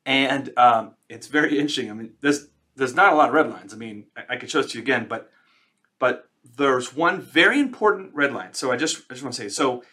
And 0.05 0.53
um, 0.55 0.93
it's 1.09 1.27
very 1.27 1.57
interesting. 1.57 1.89
I 1.89 1.93
mean, 1.93 2.13
there's 2.21 2.47
there's 2.75 2.95
not 2.95 3.11
a 3.11 3.15
lot 3.15 3.29
of 3.29 3.35
red 3.35 3.49
lines. 3.49 3.73
I 3.73 3.77
mean, 3.77 4.05
I, 4.15 4.35
I 4.35 4.35
could 4.37 4.49
show 4.49 4.59
it 4.59 4.69
to 4.69 4.77
you 4.77 4.83
again, 4.83 5.07
but 5.09 5.31
but 5.97 6.29
there's 6.55 6.95
one 6.95 7.19
very 7.19 7.59
important 7.59 8.13
red 8.13 8.31
line. 8.31 8.53
So 8.53 8.71
I 8.71 8.77
just 8.77 9.03
I 9.09 9.15
just 9.15 9.23
want 9.23 9.35
to 9.35 9.41
say 9.41 9.49
so 9.49 9.83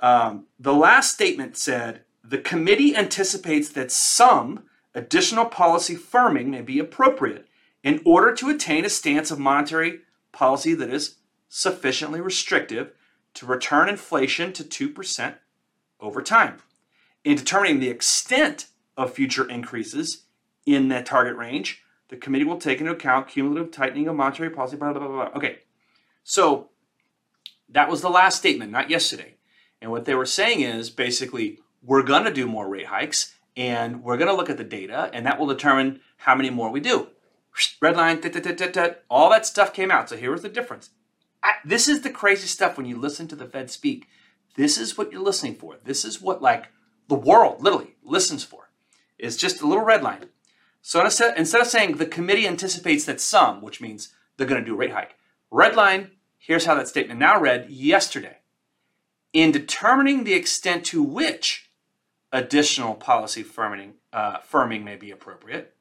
um, 0.00 0.46
the 0.58 0.74
last 0.74 1.12
statement 1.12 1.56
said 1.56 2.02
the 2.24 2.38
committee 2.38 2.96
anticipates 2.96 3.68
that 3.70 3.92
some 3.92 4.64
additional 4.94 5.44
policy 5.44 5.94
firming 5.94 6.46
may 6.46 6.62
be 6.62 6.78
appropriate 6.78 7.46
in 7.84 8.00
order 8.04 8.34
to 8.34 8.48
attain 8.48 8.84
a 8.84 8.90
stance 8.90 9.30
of 9.30 9.38
monetary 9.38 10.00
policy 10.32 10.74
that 10.74 10.90
is 10.90 11.16
sufficiently 11.48 12.20
restrictive 12.20 12.92
to 13.34 13.46
return 13.46 13.88
inflation 13.88 14.52
to 14.52 14.64
2% 14.64 15.34
over 16.00 16.22
time. 16.22 16.58
In 17.24 17.36
determining 17.36 17.80
the 17.80 17.88
extent 17.88 18.66
of 18.96 19.14
future 19.14 19.48
increases 19.48 20.24
in 20.66 20.88
that 20.88 21.06
target 21.06 21.36
range, 21.36 21.82
the 22.08 22.16
committee 22.16 22.44
will 22.44 22.58
take 22.58 22.80
into 22.80 22.92
account 22.92 23.28
cumulative 23.28 23.70
tightening 23.70 24.08
of 24.08 24.16
monetary 24.16 24.50
policy, 24.50 24.76
blah, 24.76 24.92
blah, 24.92 25.06
blah, 25.06 25.30
blah. 25.30 25.36
Okay, 25.36 25.60
so 26.24 26.70
that 27.68 27.88
was 27.88 28.02
the 28.02 28.10
last 28.10 28.38
statement, 28.38 28.70
not 28.70 28.90
yesterday. 28.90 29.36
And 29.80 29.90
what 29.90 30.04
they 30.04 30.14
were 30.14 30.26
saying 30.26 30.60
is 30.60 30.90
basically, 30.90 31.60
we're 31.82 32.02
going 32.02 32.24
to 32.24 32.32
do 32.32 32.46
more 32.46 32.68
rate 32.68 32.86
hikes 32.86 33.34
and 33.56 34.02
we're 34.02 34.16
going 34.16 34.28
to 34.28 34.36
look 34.36 34.50
at 34.50 34.56
the 34.56 34.64
data 34.64 35.10
and 35.12 35.26
that 35.26 35.38
will 35.38 35.46
determine 35.46 36.00
how 36.18 36.34
many 36.34 36.50
more 36.50 36.70
we 36.70 36.80
do. 36.80 37.08
Red 37.80 37.96
line, 37.96 38.20
all 39.10 39.30
that 39.30 39.46
stuff 39.46 39.72
came 39.72 39.90
out. 39.90 40.08
So 40.08 40.16
here 40.16 40.30
was 40.30 40.42
the 40.42 40.48
difference. 40.48 40.90
This 41.64 41.88
is 41.88 42.02
the 42.02 42.10
crazy 42.10 42.46
stuff 42.46 42.76
when 42.76 42.86
you 42.86 42.98
listen 42.98 43.28
to 43.28 43.36
the 43.36 43.46
Fed 43.46 43.70
speak. 43.70 44.08
This 44.56 44.78
is 44.78 44.96
what 44.96 45.12
you're 45.12 45.22
listening 45.22 45.54
for. 45.54 45.78
This 45.84 46.04
is 46.04 46.20
what 46.20 46.42
like 46.42 46.68
the 47.08 47.14
world 47.14 47.62
literally 47.62 47.96
listens 48.02 48.44
for. 48.44 48.70
Is 49.18 49.36
just 49.36 49.60
a 49.60 49.66
little 49.66 49.84
red 49.84 50.02
line. 50.02 50.26
So 50.80 51.04
instead, 51.04 51.38
instead 51.38 51.60
of 51.60 51.68
saying 51.68 51.96
the 51.96 52.06
committee 52.06 52.46
anticipates 52.46 53.04
that 53.04 53.20
some, 53.20 53.62
which 53.62 53.80
means 53.80 54.12
they're 54.36 54.46
going 54.46 54.60
to 54.60 54.66
do 54.66 54.74
a 54.74 54.76
rate 54.76 54.92
hike, 54.92 55.14
red 55.50 55.76
line. 55.76 56.12
Here's 56.38 56.64
how 56.64 56.74
that 56.74 56.88
statement 56.88 57.20
now 57.20 57.40
read 57.40 57.70
yesterday 57.70 58.38
in 59.32 59.52
determining 59.52 60.24
the 60.24 60.34
extent 60.34 60.84
to 60.86 61.02
which 61.02 61.70
additional 62.32 62.94
policy 62.94 63.44
firming, 63.44 63.92
uh, 64.12 64.38
firming 64.40 64.82
may 64.82 64.96
be 64.96 65.10
appropriate 65.10 65.74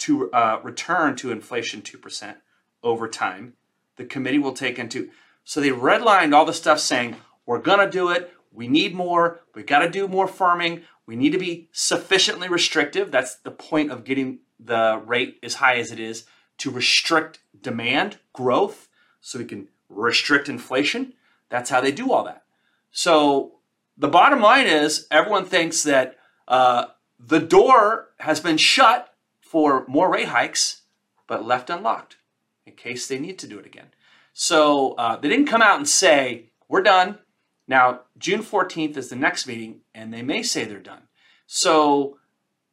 to 0.00 0.30
uh, 0.32 0.60
return 0.62 1.16
to 1.16 1.30
inflation 1.30 1.82
2% 1.82 2.36
over 2.82 3.08
time, 3.08 3.54
the 3.96 4.04
committee 4.04 4.38
will 4.38 4.52
take 4.52 4.78
into. 4.78 5.10
So 5.44 5.60
they 5.60 5.70
redlined 5.70 6.34
all 6.34 6.44
the 6.44 6.52
stuff 6.52 6.80
saying, 6.80 7.16
we're 7.46 7.58
going 7.58 7.80
to 7.80 7.90
do 7.90 8.10
it, 8.10 8.32
we 8.52 8.68
need 8.68 8.94
more, 8.94 9.40
we 9.54 9.62
got 9.62 9.80
to 9.80 9.90
do 9.90 10.08
more 10.08 10.26
firming, 10.26 10.82
we 11.06 11.16
need 11.16 11.32
to 11.32 11.38
be 11.38 11.68
sufficiently 11.72 12.48
restrictive. 12.48 13.10
That's 13.10 13.36
the 13.36 13.50
point 13.50 13.90
of 13.90 14.04
getting 14.04 14.40
the 14.58 15.02
rate 15.04 15.38
as 15.42 15.54
high 15.54 15.76
as 15.76 15.90
it 15.90 16.00
is 16.00 16.24
to 16.58 16.70
restrict 16.70 17.40
demand 17.60 18.18
growth 18.32 18.88
so 19.20 19.38
we 19.38 19.44
can 19.44 19.68
restrict 19.88 20.48
inflation. 20.48 21.14
That's 21.48 21.70
how 21.70 21.80
they 21.80 21.92
do 21.92 22.12
all 22.12 22.24
that. 22.24 22.44
So 22.90 23.60
the 23.96 24.08
bottom 24.08 24.40
line 24.40 24.66
is 24.66 25.06
everyone 25.10 25.44
thinks 25.44 25.82
that 25.82 26.16
uh, 26.48 26.86
the 27.18 27.40
door 27.40 28.08
has 28.18 28.40
been 28.40 28.56
shut 28.56 29.09
for 29.50 29.84
more 29.88 30.12
rate 30.12 30.28
hikes, 30.28 30.82
but 31.26 31.44
left 31.44 31.70
unlocked 31.70 32.18
in 32.64 32.74
case 32.74 33.08
they 33.08 33.18
need 33.18 33.36
to 33.36 33.48
do 33.48 33.58
it 33.58 33.66
again. 33.66 33.88
So 34.32 34.92
uh, 34.92 35.16
they 35.16 35.28
didn't 35.28 35.48
come 35.48 35.60
out 35.60 35.76
and 35.76 35.88
say, 35.88 36.50
we're 36.68 36.84
done. 36.84 37.18
Now, 37.66 38.02
June 38.16 38.44
14th 38.44 38.96
is 38.96 39.08
the 39.08 39.16
next 39.16 39.48
meeting, 39.48 39.80
and 39.92 40.14
they 40.14 40.22
may 40.22 40.44
say 40.44 40.64
they're 40.64 40.78
done. 40.78 41.08
So 41.48 42.18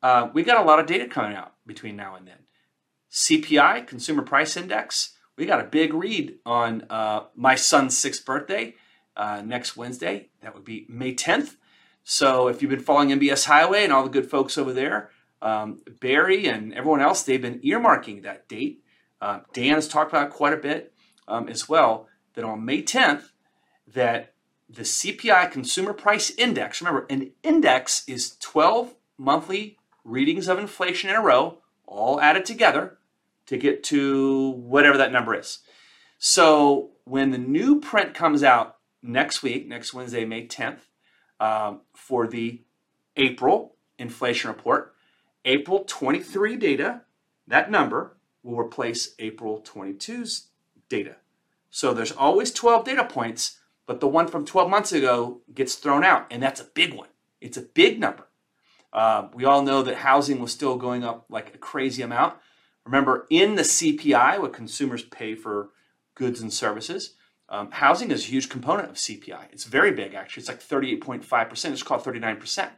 uh, 0.04 0.30
we 0.32 0.44
got 0.44 0.64
a 0.64 0.68
lot 0.68 0.80
of 0.80 0.86
data 0.86 1.08
coming 1.08 1.36
out 1.36 1.56
between 1.66 1.96
now 1.96 2.14
and 2.14 2.28
then. 2.28 2.46
CPI, 3.12 3.88
Consumer 3.88 4.22
Price 4.22 4.56
Index, 4.56 5.16
we 5.36 5.48
got 5.48 5.60
a 5.60 5.64
big 5.64 5.96
read 5.96 6.36
on 6.46 6.86
uh, 6.92 7.22
my 7.36 7.56
son's 7.56 7.98
sixth 7.98 8.24
birthday 8.24 8.76
uh, 9.16 9.42
next 9.44 9.76
Wednesday. 9.78 10.30
That 10.44 10.54
would 10.54 10.64
be 10.64 10.86
May 10.88 11.16
10th. 11.16 11.56
So 12.04 12.50
if 12.50 12.62
you've 12.62 12.70
been 12.70 12.82
following 12.82 13.10
MBS 13.10 13.46
Highway 13.46 13.84
and 13.84 13.92
all 13.92 14.04
the 14.04 14.10
good 14.10 14.30
folks 14.30 14.60
over 14.60 14.74
there, 14.74 15.10
um, 15.42 15.82
Barry 16.00 16.48
and 16.48 16.74
everyone 16.74 17.02
else, 17.02 17.24
they've 17.24 17.42
been 17.42 17.60
earmarking 17.60 18.24
that 18.24 18.48
date. 18.48 18.84
Uh, 19.22 19.40
Dan 19.54 19.76
has 19.76 19.88
talked 19.88 20.12
about 20.12 20.28
it 20.28 20.34
quite 20.34 20.54
a 20.54 20.58
bit 20.58 20.94
um, 21.28 21.48
as 21.48 21.68
well. 21.68 22.08
That 22.34 22.44
on 22.44 22.66
May 22.66 22.84
10th, 22.84 23.32
that 23.88 24.34
the 24.70 24.84
CPI 24.84 25.52
Consumer 25.52 25.94
Price 25.94 26.32
Index. 26.32 26.82
Remember, 26.82 27.06
an 27.10 27.32
index 27.44 28.04
is 28.08 28.36
12 28.40 28.96
monthly 29.18 29.78
readings 30.04 30.48
of 30.48 30.60
inflation 30.60 31.10
in 31.10 31.16
a 31.16 31.22
row, 31.22 31.60
all 31.86 32.20
added 32.20 32.46
together 32.46 32.98
to 33.48 33.58
get 33.58 33.84
to 33.86 34.52
whatever 34.52 34.98
that 34.98 35.12
number 35.12 35.34
is. 35.34 35.60
So 36.20 36.92
when 37.06 37.32
the 37.32 37.38
new 37.38 37.80
print 37.80 38.14
comes 38.14 38.44
out 38.44 38.78
next 39.02 39.42
week, 39.42 39.68
next 39.68 39.94
Wednesday, 39.94 40.26
May 40.26 40.48
10th, 40.48 40.80
um, 41.40 41.82
for 41.94 42.28
the 42.28 42.62
April 43.16 43.76
inflation 43.98 44.50
report. 44.50 44.94
April 45.46 45.84
23 45.88 46.56
data, 46.56 47.02
that 47.48 47.72
number 47.72 48.18
will 48.44 48.60
replace 48.60 49.16
April 49.20 49.62
22's 49.62 50.48
data. 50.90 51.16
So 51.70 51.94
there's 51.94 52.12
always 52.12 52.52
12 52.52 52.86
data 52.86 53.04
points, 53.04 53.60
but 53.86 54.00
the 54.00 54.08
one 54.08 54.28
from 54.28 54.46
12 54.46 54.70
months 54.70 54.92
ago 54.92 55.42
gets 55.54 55.76
thrown 55.76 56.04
out, 56.04 56.28
and 56.32 56.42
that's 56.42 56.62
a 56.62 56.66
big 56.74 56.94
one. 56.94 57.10
It's 57.40 57.58
a 57.58 57.62
big 57.62 58.00
number. 58.00 58.28
Uh, 58.92 59.28
we 59.34 59.46
all 59.46 59.62
know 59.62 59.84
that 59.84 59.98
housing 59.98 60.40
was 60.40 60.52
still 60.52 60.78
going 60.78 61.04
up 61.04 61.26
like 61.30 61.54
a 61.54 61.58
crazy 61.58 62.02
amount. 62.02 62.36
Remember, 62.86 63.28
in 63.30 63.56
the 63.56 63.64
CPI, 63.64 64.40
what 64.40 64.54
consumers 64.54 65.04
pay 65.04 65.36
for 65.36 65.70
goods 66.16 66.42
and 66.42 66.54
services, 66.54 67.14
Um, 67.50 67.72
housing 67.72 68.12
is 68.12 68.26
a 68.26 68.28
huge 68.28 68.50
component 68.50 68.90
of 68.90 68.98
CPI. 68.98 69.48
It's 69.54 69.64
very 69.64 69.92
big, 69.92 70.14
actually. 70.14 70.42
It's 70.42 70.50
like 70.50 70.60
38.5%. 70.62 71.72
It's 71.72 71.82
called 71.82 72.04
39% 72.04 72.72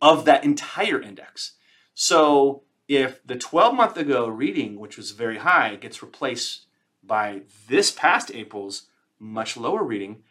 of 0.00 0.24
that 0.24 0.44
entire 0.44 0.98
index. 0.98 1.57
So 2.00 2.62
if 2.86 3.26
the 3.26 3.34
12 3.34 3.74
month 3.74 3.96
ago 3.96 4.28
reading, 4.28 4.78
which 4.78 4.96
was 4.96 5.10
very 5.10 5.38
high, 5.38 5.74
gets 5.74 6.00
replaced 6.00 6.66
by 7.02 7.42
this 7.66 7.90
past 7.90 8.30
April's 8.32 8.86
much 9.18 9.56
lower 9.56 9.82
reading, 9.82 10.22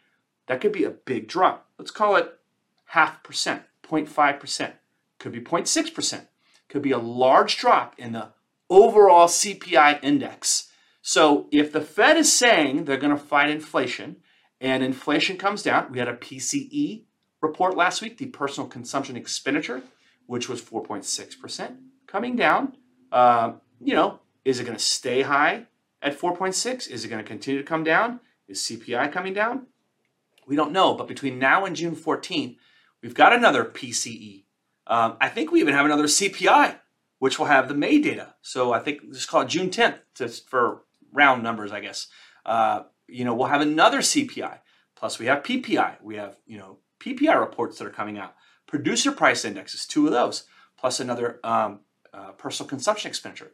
that 0.46 0.62
could 0.62 0.72
be 0.72 0.84
a 0.84 0.90
big 0.90 1.28
drop. 1.28 1.68
Let's 1.78 1.90
call 1.90 2.16
it 2.16 2.38
half 2.86 3.22
percent, 3.22 3.64
0.5%, 3.82 4.72
could 5.18 5.30
be 5.30 5.42
0.6%, 5.42 6.28
could 6.70 6.80
be 6.80 6.90
a 6.90 6.96
large 6.96 7.58
drop 7.58 7.94
in 7.98 8.12
the 8.12 8.28
overall 8.70 9.28
CPI 9.28 10.02
index. 10.02 10.70
So 11.02 11.48
if 11.52 11.70
the 11.70 11.82
Fed 11.82 12.16
is 12.16 12.32
saying 12.32 12.86
they're 12.86 12.96
going 12.96 13.14
to 13.14 13.22
fight 13.22 13.50
inflation 13.50 14.16
and 14.58 14.82
inflation 14.82 15.36
comes 15.36 15.62
down, 15.62 15.92
we 15.92 15.98
had 15.98 16.08
a 16.08 16.16
PCE 16.16 17.04
report 17.42 17.76
last 17.76 18.00
week, 18.00 18.16
the 18.16 18.24
personal 18.24 18.70
consumption 18.70 19.18
expenditure, 19.18 19.82
which 20.28 20.46
was 20.46 20.60
4.6%, 20.60 21.76
coming 22.06 22.36
down. 22.36 22.76
Uh, 23.10 23.54
you 23.80 23.94
know, 23.94 24.20
is 24.44 24.60
it 24.60 24.64
going 24.64 24.76
to 24.76 24.82
stay 24.82 25.22
high 25.22 25.66
at 26.02 26.18
4.6? 26.18 26.88
Is 26.90 27.02
it 27.02 27.08
going 27.08 27.24
to 27.24 27.26
continue 27.26 27.58
to 27.58 27.66
come 27.66 27.82
down? 27.82 28.20
Is 28.46 28.60
CPI 28.60 29.10
coming 29.10 29.32
down? 29.32 29.68
We 30.46 30.54
don't 30.54 30.70
know, 30.70 30.92
but 30.92 31.08
between 31.08 31.38
now 31.38 31.64
and 31.64 31.74
June 31.74 31.96
14th, 31.96 32.56
we've 33.02 33.14
got 33.14 33.32
another 33.32 33.64
PCE. 33.64 34.44
Um, 34.86 35.16
I 35.18 35.30
think 35.30 35.50
we 35.50 35.60
even 35.60 35.72
have 35.72 35.86
another 35.86 36.04
CPI, 36.04 36.78
which 37.18 37.38
will 37.38 37.46
have 37.46 37.66
the 37.66 37.74
May 37.74 37.98
data. 37.98 38.34
So 38.42 38.74
I 38.74 38.80
think 38.80 39.10
just 39.10 39.28
call 39.28 39.40
it 39.40 39.48
June 39.48 39.70
10th 39.70 39.98
just 40.14 40.48
for 40.50 40.82
round 41.10 41.42
numbers, 41.42 41.72
I 41.72 41.80
guess. 41.80 42.06
Uh, 42.44 42.82
you 43.06 43.24
know, 43.24 43.34
we'll 43.34 43.46
have 43.48 43.62
another 43.62 43.98
CPI. 43.98 44.58
Plus, 44.94 45.18
we 45.18 45.24
have 45.24 45.42
PPI. 45.42 46.02
We 46.02 46.16
have 46.16 46.36
you 46.46 46.58
know 46.58 46.80
PPI 47.00 47.38
reports 47.40 47.78
that 47.78 47.86
are 47.86 47.90
coming 47.90 48.18
out. 48.18 48.34
Producer 48.68 49.10
price 49.10 49.44
indexes, 49.44 49.86
two 49.86 50.06
of 50.06 50.12
those, 50.12 50.44
plus 50.78 51.00
another 51.00 51.40
um, 51.42 51.80
uh, 52.12 52.32
personal 52.32 52.68
consumption 52.68 53.08
expenditure. 53.08 53.52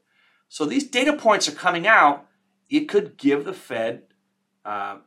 So 0.49 0.67
these 0.67 0.85
data 0.91 1.15
points 1.15 1.49
are 1.49 1.53
coming 1.53 1.87
out. 1.87 2.27
It 2.69 2.89
could 2.89 3.17
give 3.17 3.45
the 3.45 3.53
Fed 3.53 4.03
uh, 4.65 4.99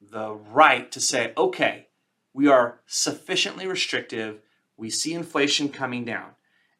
the 0.00 0.32
right 0.32 0.90
to 0.90 1.00
say, 1.00 1.32
okay, 1.36 1.88
we 2.32 2.48
are 2.48 2.80
sufficiently 2.86 3.66
restrictive. 3.66 4.40
We 4.76 4.90
see 4.90 5.14
inflation 5.14 5.68
coming 5.68 6.04
down, 6.04 6.30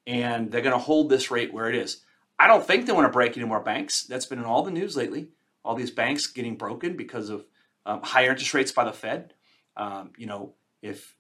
and 0.07 0.51
they're 0.51 0.63
going 0.63 0.73
to 0.73 0.79
hold 0.79 1.09
this 1.09 1.31
rate 1.31 1.53
where 1.53 1.69
it 1.69 1.77
is. 1.77 2.03
I 2.39 2.47
don't 2.47 2.67
think 2.67 2.87
they 2.87 2.93
want 2.93 3.07
to 3.07 3.13
break 3.13 3.37
any 3.37 3.47
more 3.47 3.61
banks. 3.61 4.05
That's 4.05 4.27
been 4.27 4.39
in 4.39 4.45
all 4.45 4.63
the 4.63 4.71
news 4.71 4.97
lately. 4.97 5.29
All 5.65 5.75
these 5.75 5.91
banks 5.91 6.27
getting 6.27 6.57
broken 6.57 6.97
because 6.97 7.29
of 7.29 7.45
um, 7.85 8.03
higher 8.03 8.31
interest 8.31 8.55
rates 8.55 8.73
by 8.73 8.85
the 8.85 8.93
Fed. 8.93 9.35
Um, 9.77 10.13
you 10.17 10.27
know, 10.27 10.55
if 10.83 11.15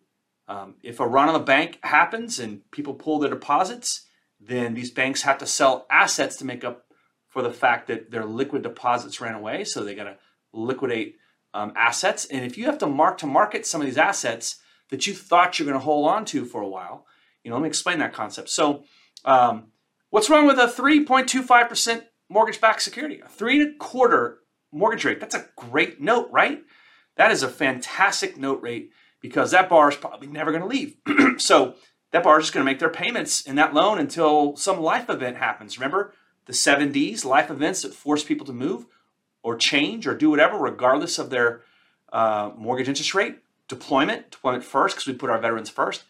um, 0.48 0.76
if 0.82 1.00
a 1.00 1.06
run 1.06 1.28
on 1.28 1.34
the 1.34 1.40
bank 1.40 1.78
happens 1.82 2.38
and 2.38 2.68
people 2.70 2.94
pull 2.94 3.18
their 3.18 3.30
deposits, 3.30 4.06
then 4.40 4.74
these 4.74 4.90
banks 4.90 5.22
have 5.22 5.38
to 5.38 5.46
sell 5.46 5.86
assets 5.90 6.36
to 6.36 6.44
make 6.44 6.64
up 6.64 6.86
for 7.28 7.42
the 7.42 7.52
fact 7.52 7.88
that 7.88 8.10
their 8.10 8.24
liquid 8.24 8.62
deposits 8.62 9.20
ran 9.20 9.34
away. 9.34 9.64
So 9.64 9.82
they 9.82 9.94
got 9.94 10.04
to 10.04 10.16
liquidate 10.52 11.16
um, 11.52 11.72
assets. 11.76 12.26
And 12.26 12.44
if 12.44 12.56
you 12.56 12.66
have 12.66 12.78
to 12.78 12.86
mark 12.86 13.18
to 13.18 13.26
market 13.26 13.66
some 13.66 13.80
of 13.80 13.86
these 13.86 13.98
assets 13.98 14.60
that 14.90 15.06
you 15.06 15.14
thought 15.14 15.58
you're 15.58 15.66
going 15.66 15.78
to 15.78 15.84
hold 15.84 16.08
on 16.08 16.24
to 16.26 16.44
for 16.44 16.62
a 16.62 16.68
while, 16.68 17.06
you 17.42 17.50
know, 17.50 17.56
let 17.56 17.62
me 17.62 17.68
explain 17.68 17.98
that 17.98 18.12
concept. 18.12 18.48
So, 18.50 18.84
um, 19.24 19.68
what's 20.10 20.30
wrong 20.30 20.46
with 20.46 20.58
a 20.58 20.66
3.25% 20.66 22.04
mortgage 22.28 22.60
backed 22.60 22.82
security? 22.82 23.20
A 23.20 23.28
three 23.28 23.60
and 23.60 23.74
a 23.74 23.78
quarter 23.78 24.40
mortgage 24.72 25.04
rate. 25.04 25.20
That's 25.20 25.34
a 25.34 25.46
great 25.56 26.00
note, 26.00 26.28
right? 26.30 26.62
That 27.16 27.30
is 27.30 27.42
a 27.42 27.48
fantastic 27.48 28.36
note 28.36 28.62
rate 28.62 28.90
because 29.20 29.50
that 29.50 29.68
bar 29.68 29.88
is 29.88 29.96
probably 29.96 30.28
never 30.28 30.50
going 30.50 30.62
to 30.62 30.68
leave. 30.68 30.96
so, 31.40 31.74
that 32.12 32.22
bar 32.22 32.38
is 32.38 32.44
just 32.44 32.54
going 32.54 32.64
to 32.64 32.70
make 32.70 32.78
their 32.78 32.88
payments 32.88 33.42
in 33.42 33.56
that 33.56 33.74
loan 33.74 33.98
until 33.98 34.56
some 34.56 34.80
life 34.80 35.10
event 35.10 35.36
happens. 35.36 35.78
Remember 35.78 36.14
the 36.46 36.54
seven 36.54 36.92
Ds, 36.92 37.24
life 37.24 37.50
events 37.50 37.82
that 37.82 37.94
force 37.94 38.22
people 38.22 38.46
to 38.46 38.52
move? 38.52 38.86
or 39.46 39.54
change 39.54 40.08
or 40.08 40.14
do 40.16 40.28
whatever, 40.28 40.58
regardless 40.58 41.20
of 41.20 41.30
their 41.30 41.62
uh, 42.12 42.50
mortgage 42.58 42.88
interest 42.88 43.14
rate. 43.14 43.38
Deployment, 43.68 44.32
deployment 44.32 44.64
first, 44.64 44.96
because 44.96 45.06
we 45.06 45.14
put 45.14 45.30
our 45.30 45.38
veterans 45.38 45.70
first. 45.70 46.02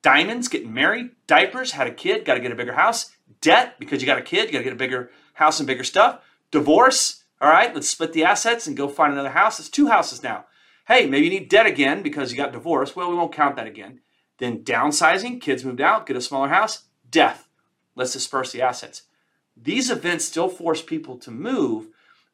Diamonds, 0.00 0.48
getting 0.48 0.72
married. 0.72 1.10
Diapers, 1.26 1.72
had 1.72 1.86
a 1.86 1.92
kid, 1.92 2.24
got 2.24 2.34
to 2.34 2.40
get 2.40 2.50
a 2.50 2.54
bigger 2.54 2.72
house. 2.72 3.10
Debt, 3.42 3.74
because 3.78 4.00
you 4.00 4.06
got 4.06 4.16
a 4.16 4.22
kid, 4.22 4.46
you 4.46 4.52
got 4.52 4.58
to 4.58 4.64
get 4.64 4.72
a 4.72 4.76
bigger 4.76 5.10
house 5.34 5.60
and 5.60 5.66
bigger 5.66 5.84
stuff. 5.84 6.24
Divorce, 6.50 7.24
all 7.42 7.50
right, 7.50 7.74
let's 7.74 7.90
split 7.90 8.14
the 8.14 8.24
assets 8.24 8.66
and 8.66 8.74
go 8.74 8.88
find 8.88 9.12
another 9.12 9.28
house. 9.28 9.60
It's 9.60 9.68
two 9.68 9.88
houses 9.88 10.22
now. 10.22 10.46
Hey, 10.88 11.04
maybe 11.04 11.26
you 11.26 11.30
need 11.30 11.50
debt 11.50 11.66
again 11.66 12.00
because 12.00 12.30
you 12.30 12.38
got 12.38 12.50
divorced. 12.50 12.96
Well, 12.96 13.10
we 13.10 13.14
won't 13.14 13.34
count 13.34 13.56
that 13.56 13.66
again. 13.66 14.00
Then 14.38 14.64
downsizing, 14.64 15.38
kids 15.38 15.62
moved 15.62 15.82
out, 15.82 16.06
get 16.06 16.16
a 16.16 16.20
smaller 16.22 16.48
house. 16.48 16.84
Death, 17.10 17.46
let's 17.94 18.14
disperse 18.14 18.52
the 18.52 18.62
assets. 18.62 19.02
These 19.54 19.90
events 19.90 20.24
still 20.24 20.48
force 20.48 20.80
people 20.80 21.18
to 21.18 21.30
move, 21.30 21.88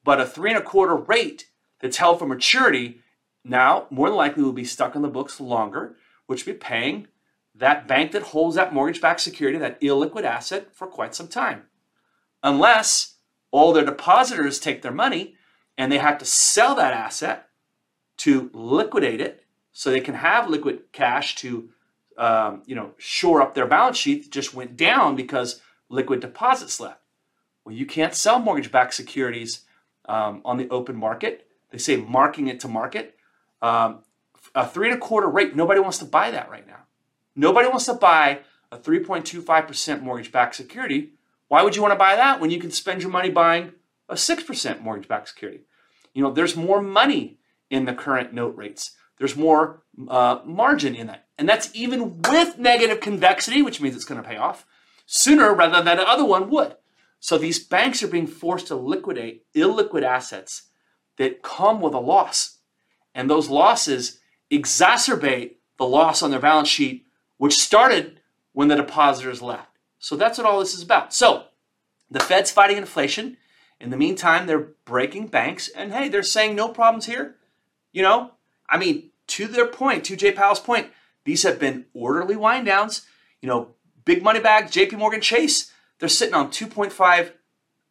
but 0.04 0.20
a 0.20 0.24
three 0.24 0.50
and 0.50 0.58
a 0.58 0.62
quarter 0.62 0.94
rate 0.94 1.48
that's 1.80 1.96
held 1.96 2.20
for 2.20 2.26
maturity 2.26 3.00
now 3.44 3.88
more 3.90 4.06
than 4.08 4.16
likely 4.16 4.44
will 4.44 4.52
be 4.52 4.64
stuck 4.64 4.94
on 4.94 5.02
the 5.02 5.08
books 5.08 5.40
longer, 5.40 5.96
which 6.26 6.46
will 6.46 6.52
be 6.52 6.58
paying 6.60 7.08
that 7.56 7.88
bank 7.88 8.12
that 8.12 8.22
holds 8.22 8.54
that 8.54 8.72
mortgage 8.72 9.00
backed 9.00 9.20
security, 9.20 9.58
that 9.58 9.80
illiquid 9.80 10.22
asset, 10.22 10.72
for 10.72 10.86
quite 10.86 11.16
some 11.16 11.26
time. 11.26 11.64
Unless 12.40 13.16
all 13.50 13.72
their 13.72 13.84
depositors 13.84 14.60
take 14.60 14.82
their 14.82 14.92
money 14.92 15.34
and 15.76 15.90
they 15.90 15.98
have 15.98 16.18
to 16.18 16.24
sell 16.24 16.76
that 16.76 16.94
asset 16.94 17.48
to 18.18 18.50
liquidate 18.52 19.20
it 19.20 19.44
so 19.72 19.90
they 19.90 20.00
can 20.00 20.14
have 20.14 20.48
liquid 20.48 20.92
cash 20.92 21.34
to 21.36 21.68
um, 22.16 22.62
you 22.66 22.74
know 22.74 22.92
shore 22.96 23.42
up 23.42 23.54
their 23.54 23.66
balance 23.66 23.96
sheet 23.96 24.30
just 24.30 24.54
went 24.54 24.76
down 24.76 25.16
because 25.16 25.60
liquid 25.88 26.20
deposits 26.20 26.80
left. 26.80 27.00
Well, 27.64 27.74
you 27.74 27.86
can't 27.86 28.14
sell 28.14 28.38
mortgage 28.38 28.70
backed 28.70 28.94
securities 28.94 29.62
um, 30.06 30.42
on 30.44 30.58
the 30.58 30.68
open 30.68 30.96
market. 30.96 31.46
They 31.70 31.78
say 31.78 31.96
marking 31.96 32.48
it 32.48 32.60
to 32.60 32.68
market. 32.68 33.16
Um, 33.62 34.00
a 34.54 34.66
three 34.66 34.90
and 34.90 34.96
a 34.96 35.00
quarter 35.00 35.28
rate, 35.28 35.56
nobody 35.56 35.80
wants 35.80 35.98
to 35.98 36.04
buy 36.04 36.30
that 36.30 36.50
right 36.50 36.66
now. 36.66 36.84
Nobody 37.34 37.68
wants 37.68 37.86
to 37.86 37.94
buy 37.94 38.40
a 38.70 38.78
3.25% 38.78 40.02
mortgage 40.02 40.30
backed 40.30 40.54
security. 40.54 41.10
Why 41.48 41.62
would 41.62 41.74
you 41.74 41.82
want 41.82 41.92
to 41.92 41.98
buy 41.98 42.16
that 42.16 42.40
when 42.40 42.50
you 42.50 42.60
can 42.60 42.70
spend 42.70 43.02
your 43.02 43.10
money 43.10 43.30
buying 43.30 43.72
a 44.08 44.14
6% 44.14 44.80
mortgage 44.80 45.08
backed 45.08 45.28
security? 45.28 45.60
You 46.12 46.22
know, 46.22 46.32
there's 46.32 46.56
more 46.56 46.80
money 46.80 47.38
in 47.70 47.84
the 47.84 47.94
current 47.94 48.32
note 48.32 48.56
rates. 48.56 48.92
There's 49.18 49.36
more 49.36 49.82
uh, 50.08 50.40
margin 50.44 50.94
in 50.94 51.06
that. 51.06 51.26
And 51.38 51.48
that's 51.48 51.70
even 51.74 52.20
with 52.22 52.58
negative 52.58 53.00
convexity, 53.00 53.62
which 53.62 53.80
means 53.80 53.96
it's 53.96 54.04
going 54.04 54.22
to 54.22 54.28
pay 54.28 54.36
off 54.36 54.66
sooner 55.06 55.54
rather 55.54 55.82
than 55.82 55.96
the 55.96 56.08
other 56.08 56.24
one 56.24 56.48
would. 56.50 56.76
So 57.20 57.38
these 57.38 57.64
banks 57.64 58.02
are 58.02 58.08
being 58.08 58.26
forced 58.26 58.66
to 58.68 58.76
liquidate 58.76 59.44
illiquid 59.54 60.02
assets 60.02 60.64
that 61.16 61.42
come 61.42 61.80
with 61.80 61.94
a 61.94 62.00
loss. 62.00 62.58
And 63.14 63.30
those 63.30 63.48
losses 63.48 64.20
exacerbate 64.50 65.56
the 65.78 65.86
loss 65.86 66.22
on 66.22 66.30
their 66.30 66.40
balance 66.40 66.68
sheet, 66.68 67.06
which 67.38 67.60
started 67.60 68.20
when 68.52 68.68
the 68.68 68.76
depositors 68.76 69.42
left. 69.42 69.78
So 69.98 70.16
that's 70.16 70.38
what 70.38 70.46
all 70.46 70.60
this 70.60 70.74
is 70.74 70.82
about. 70.82 71.14
So 71.14 71.44
the 72.10 72.20
Fed's 72.20 72.50
fighting 72.50 72.76
inflation. 72.76 73.36
In 73.80 73.90
the 73.90 73.96
meantime, 73.96 74.46
they're 74.46 74.68
breaking 74.84 75.28
banks. 75.28 75.68
And 75.68 75.92
hey, 75.92 76.08
they're 76.08 76.22
saying 76.22 76.54
no 76.54 76.68
problems 76.68 77.06
here. 77.06 77.36
You 77.94 78.02
know, 78.02 78.32
I 78.68 78.76
mean, 78.76 79.10
to 79.28 79.46
their 79.46 79.66
point, 79.66 80.04
to 80.04 80.16
Jay 80.16 80.32
Powell's 80.32 80.60
point, 80.60 80.88
these 81.24 81.44
have 81.44 81.58
been 81.58 81.86
orderly 81.94 82.36
wind 82.36 82.66
downs. 82.66 83.06
You 83.40 83.48
know, 83.48 83.74
big 84.04 84.22
money 84.22 84.40
bag, 84.40 84.66
JP 84.66 84.98
Morgan 84.98 85.22
Chase, 85.22 85.72
they're 85.98 86.08
sitting 86.10 86.34
on 86.34 86.50
2.5 86.50 87.32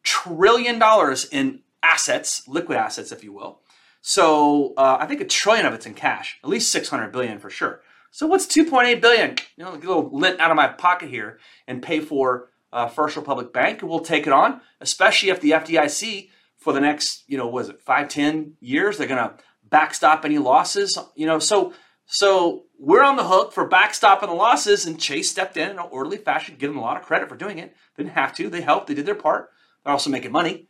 trillion 0.04 0.78
dollars 0.78 1.26
in 1.26 1.62
assets, 1.82 2.48
liquid 2.48 2.78
assets, 2.78 3.12
if 3.12 3.24
you 3.24 3.34
will. 3.34 3.62
So 4.02 4.74
uh, 4.78 4.98
I 5.00 5.06
think 5.06 5.22
a 5.22 5.26
trillion 5.26 5.66
of 5.66 5.74
it's 5.74 5.86
in 5.86 5.94
cash, 5.94 6.38
at 6.44 6.50
least 6.50 6.72
600 6.72 7.12
billion 7.12 7.40
for 7.40 7.50
sure. 7.50 7.82
So 8.12 8.28
what's 8.28 8.46
2.8 8.46 9.02
billion? 9.02 9.38
You 9.56 9.64
know, 9.64 9.76
get 9.76 9.86
a 9.86 9.96
little 9.96 10.10
lint 10.12 10.40
out 10.40 10.52
of 10.52 10.58
my 10.58 10.68
pocket 10.68 11.10
here 11.10 11.40
and 11.68 11.82
pay 11.82 12.02
for 12.02 12.50
uh, 12.74 12.88
First 12.88 13.16
Republic 13.16 13.54
Bank, 13.54 13.82
we'll 13.84 14.00
take 14.00 14.28
it 14.28 14.34
on, 14.34 14.60
especially 14.82 15.30
if 15.30 15.40
the 15.40 15.52
FDIC 15.52 16.30
for 16.58 16.74
the 16.74 16.82
next, 16.82 17.24
you 17.28 17.38
know, 17.38 17.48
was 17.48 17.70
it 17.70 17.82
five, 17.82 18.10
ten 18.10 18.54
years, 18.60 18.98
they're 18.98 19.08
to 19.08 19.36
backstop 19.74 20.24
any 20.24 20.38
losses. 20.38 20.98
You 21.16 21.26
know, 21.26 21.40
so 21.40 21.74
so 22.06 22.66
we're 22.78 23.04
on 23.04 23.16
the 23.16 23.24
hook 23.26 23.52
for 23.52 23.68
backstopping 23.68 24.28
the 24.28 24.34
losses, 24.34 24.86
and 24.86 25.00
Chase 25.00 25.30
stepped 25.30 25.58
in 25.58 25.72
in 25.72 25.80
an 25.80 25.88
orderly 25.90 26.18
fashion, 26.18 26.56
give 26.60 26.70
them 26.70 26.78
a 26.78 26.82
lot 26.82 26.96
of 26.96 27.04
credit 27.04 27.28
for 27.28 27.36
doing 27.36 27.58
it. 27.58 27.76
They 27.96 28.04
didn't 28.04 28.16
have 28.16 28.36
to. 28.36 28.50
They 28.50 28.62
helped. 28.62 28.88
They 28.88 28.94
did 28.94 29.08
their 29.08 29.16
part. 29.16 29.50
They're 29.84 29.92
also 29.92 30.12
making 30.12 30.32
money. 30.32 30.68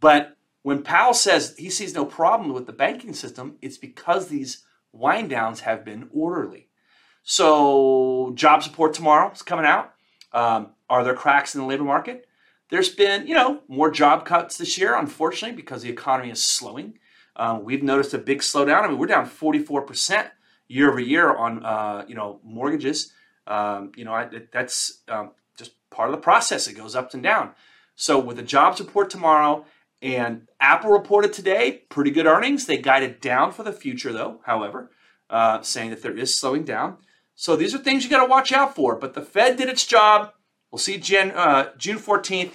But 0.00 0.36
when 0.62 0.82
Powell 0.82 1.12
says 1.12 1.56
he 1.58 1.70
sees 1.70 1.94
no 1.94 2.04
problem 2.04 2.54
with 2.54 2.66
the 2.66 2.72
banking 2.72 3.14
system, 3.14 3.56
it's 3.60 3.78
because 3.78 4.28
these 4.28 4.64
wind 4.92 5.30
downs 5.30 5.60
have 5.60 5.84
been 5.84 6.08
orderly. 6.12 6.68
So 7.24 8.32
job 8.36 8.62
support 8.62 8.94
tomorrow 8.94 9.32
is 9.32 9.42
coming 9.42 9.66
out. 9.66 9.92
Um, 10.32 10.70
are 10.88 11.02
there 11.02 11.14
cracks 11.14 11.54
in 11.54 11.60
the 11.60 11.66
labor 11.66 11.82
market? 11.84 12.26
There's 12.70 12.94
been, 12.94 13.26
you 13.26 13.34
know, 13.34 13.62
more 13.68 13.90
job 13.90 14.24
cuts 14.24 14.56
this 14.56 14.78
year, 14.78 14.96
unfortunately, 14.96 15.56
because 15.56 15.82
the 15.82 15.90
economy 15.90 16.30
is 16.30 16.42
slowing. 16.42 16.98
Um, 17.36 17.64
we've 17.64 17.82
noticed 17.82 18.14
a 18.14 18.18
big 18.18 18.40
slowdown. 18.40 18.82
I 18.82 18.88
mean, 18.88 18.98
we're 18.98 19.06
down 19.06 19.28
44% 19.28 20.30
year 20.68 20.90
over 20.90 21.00
year 21.00 21.34
on 21.34 21.64
uh, 21.64 22.04
you 22.08 22.14
know 22.14 22.40
mortgages. 22.42 23.12
Um, 23.46 23.92
you 23.96 24.04
know, 24.04 24.12
I, 24.12 24.28
that's 24.52 25.02
um, 25.08 25.30
just 25.56 25.72
part 25.90 26.08
of 26.08 26.16
the 26.16 26.20
process. 26.20 26.66
It 26.66 26.74
goes 26.74 26.96
up 26.96 27.14
and 27.14 27.22
down. 27.22 27.52
So 27.94 28.18
with 28.18 28.36
the 28.36 28.42
jobs 28.42 28.80
report 28.80 29.08
tomorrow 29.08 29.64
and 30.02 30.48
Apple 30.60 30.90
reported 30.90 31.32
today, 31.32 31.82
pretty 31.88 32.10
good 32.10 32.26
earnings. 32.26 32.66
They 32.66 32.78
guided 32.78 33.20
down 33.20 33.52
for 33.52 33.62
the 33.62 33.72
future 33.72 34.12
though, 34.12 34.40
however, 34.44 34.90
uh, 35.30 35.62
saying 35.62 35.90
that 35.90 36.02
there 36.02 36.16
is 36.16 36.36
slowing 36.36 36.64
down. 36.64 36.98
So 37.34 37.54
these 37.54 37.74
are 37.74 37.78
things 37.78 38.04
you 38.04 38.10
got 38.10 38.24
to 38.24 38.30
watch 38.30 38.52
out 38.52 38.74
for. 38.74 38.96
But 38.96 39.14
the 39.14 39.22
Fed 39.22 39.56
did 39.56 39.68
its 39.68 39.86
job. 39.86 40.32
We'll 40.70 40.78
see 40.78 40.98
Jan, 40.98 41.30
uh, 41.30 41.70
June 41.78 41.98
14th 41.98 42.52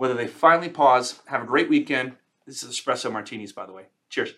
whether 0.00 0.14
they 0.14 0.26
finally 0.26 0.70
pause. 0.70 1.20
Have 1.26 1.42
a 1.42 1.46
great 1.46 1.68
weekend. 1.68 2.16
This 2.46 2.62
is 2.62 2.74
Espresso 2.74 3.12
Martinis, 3.12 3.52
by 3.52 3.66
the 3.66 3.72
way. 3.74 3.84
Cheers. 4.10 4.34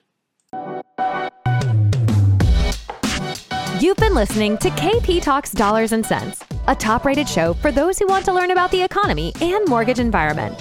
You've 3.81 3.97
been 3.97 4.15
listening 4.15 4.59
to 4.59 4.69
KP 4.71 5.21
Talks 5.21 5.51
Dollars 5.51 5.93
and 5.93 6.07
Cents, 6.07 6.45
a 6.69 6.75
top 6.75 7.05
rated 7.05 7.29
show 7.29 7.55
for 7.55 7.73
those 7.73 7.99
who 7.99 8.07
want 8.07 8.25
to 8.27 8.33
learn 8.33 8.53
about 8.53 8.71
the 8.71 8.83
economy 8.83 9.33
and 9.41 9.67
mortgage 9.67 9.99
environment. 9.99 10.57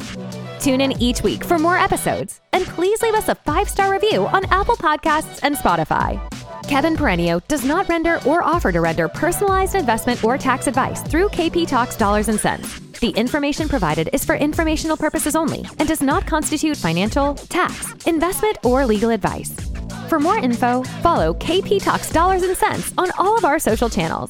Tune 0.59 0.81
in 0.81 0.99
each 1.01 1.21
week 1.21 1.43
for 1.43 1.59
more 1.59 1.77
episodes, 1.77 2.41
and 2.53 2.65
please 2.65 3.01
leave 3.01 3.13
us 3.13 3.27
a 3.27 3.35
five 3.35 3.69
star 3.69 3.91
review 3.91 4.25
on 4.27 4.45
Apple 4.45 4.75
Podcasts 4.75 5.39
and 5.43 5.55
Spotify. 5.55 6.19
Kevin 6.67 6.95
Peranio 6.95 7.45
does 7.47 7.65
not 7.65 7.89
render 7.89 8.19
or 8.25 8.41
offer 8.41 8.71
to 8.71 8.79
render 8.79 9.07
personalized 9.07 9.75
investment 9.75 10.23
or 10.23 10.37
tax 10.37 10.67
advice 10.67 11.01
through 11.03 11.29
KP 11.29 11.67
Talks 11.67 11.95
Dollars 11.95 12.29
and 12.29 12.39
Cents. 12.39 12.90
The 13.01 13.09
information 13.09 13.67
provided 13.67 14.11
is 14.13 14.23
for 14.23 14.35
informational 14.35 14.95
purposes 14.95 15.35
only 15.35 15.65
and 15.79 15.87
does 15.87 16.03
not 16.03 16.27
constitute 16.27 16.77
financial, 16.77 17.33
tax, 17.33 17.95
investment, 18.05 18.59
or 18.63 18.85
legal 18.85 19.09
advice. 19.09 19.51
For 20.07 20.19
more 20.19 20.37
info, 20.37 20.83
follow 21.01 21.33
KP 21.33 21.83
Talks 21.83 22.11
Dollars 22.11 22.43
and 22.43 22.55
Cents 22.55 22.93
on 22.99 23.09
all 23.17 23.35
of 23.35 23.43
our 23.43 23.57
social 23.57 23.89
channels. 23.89 24.29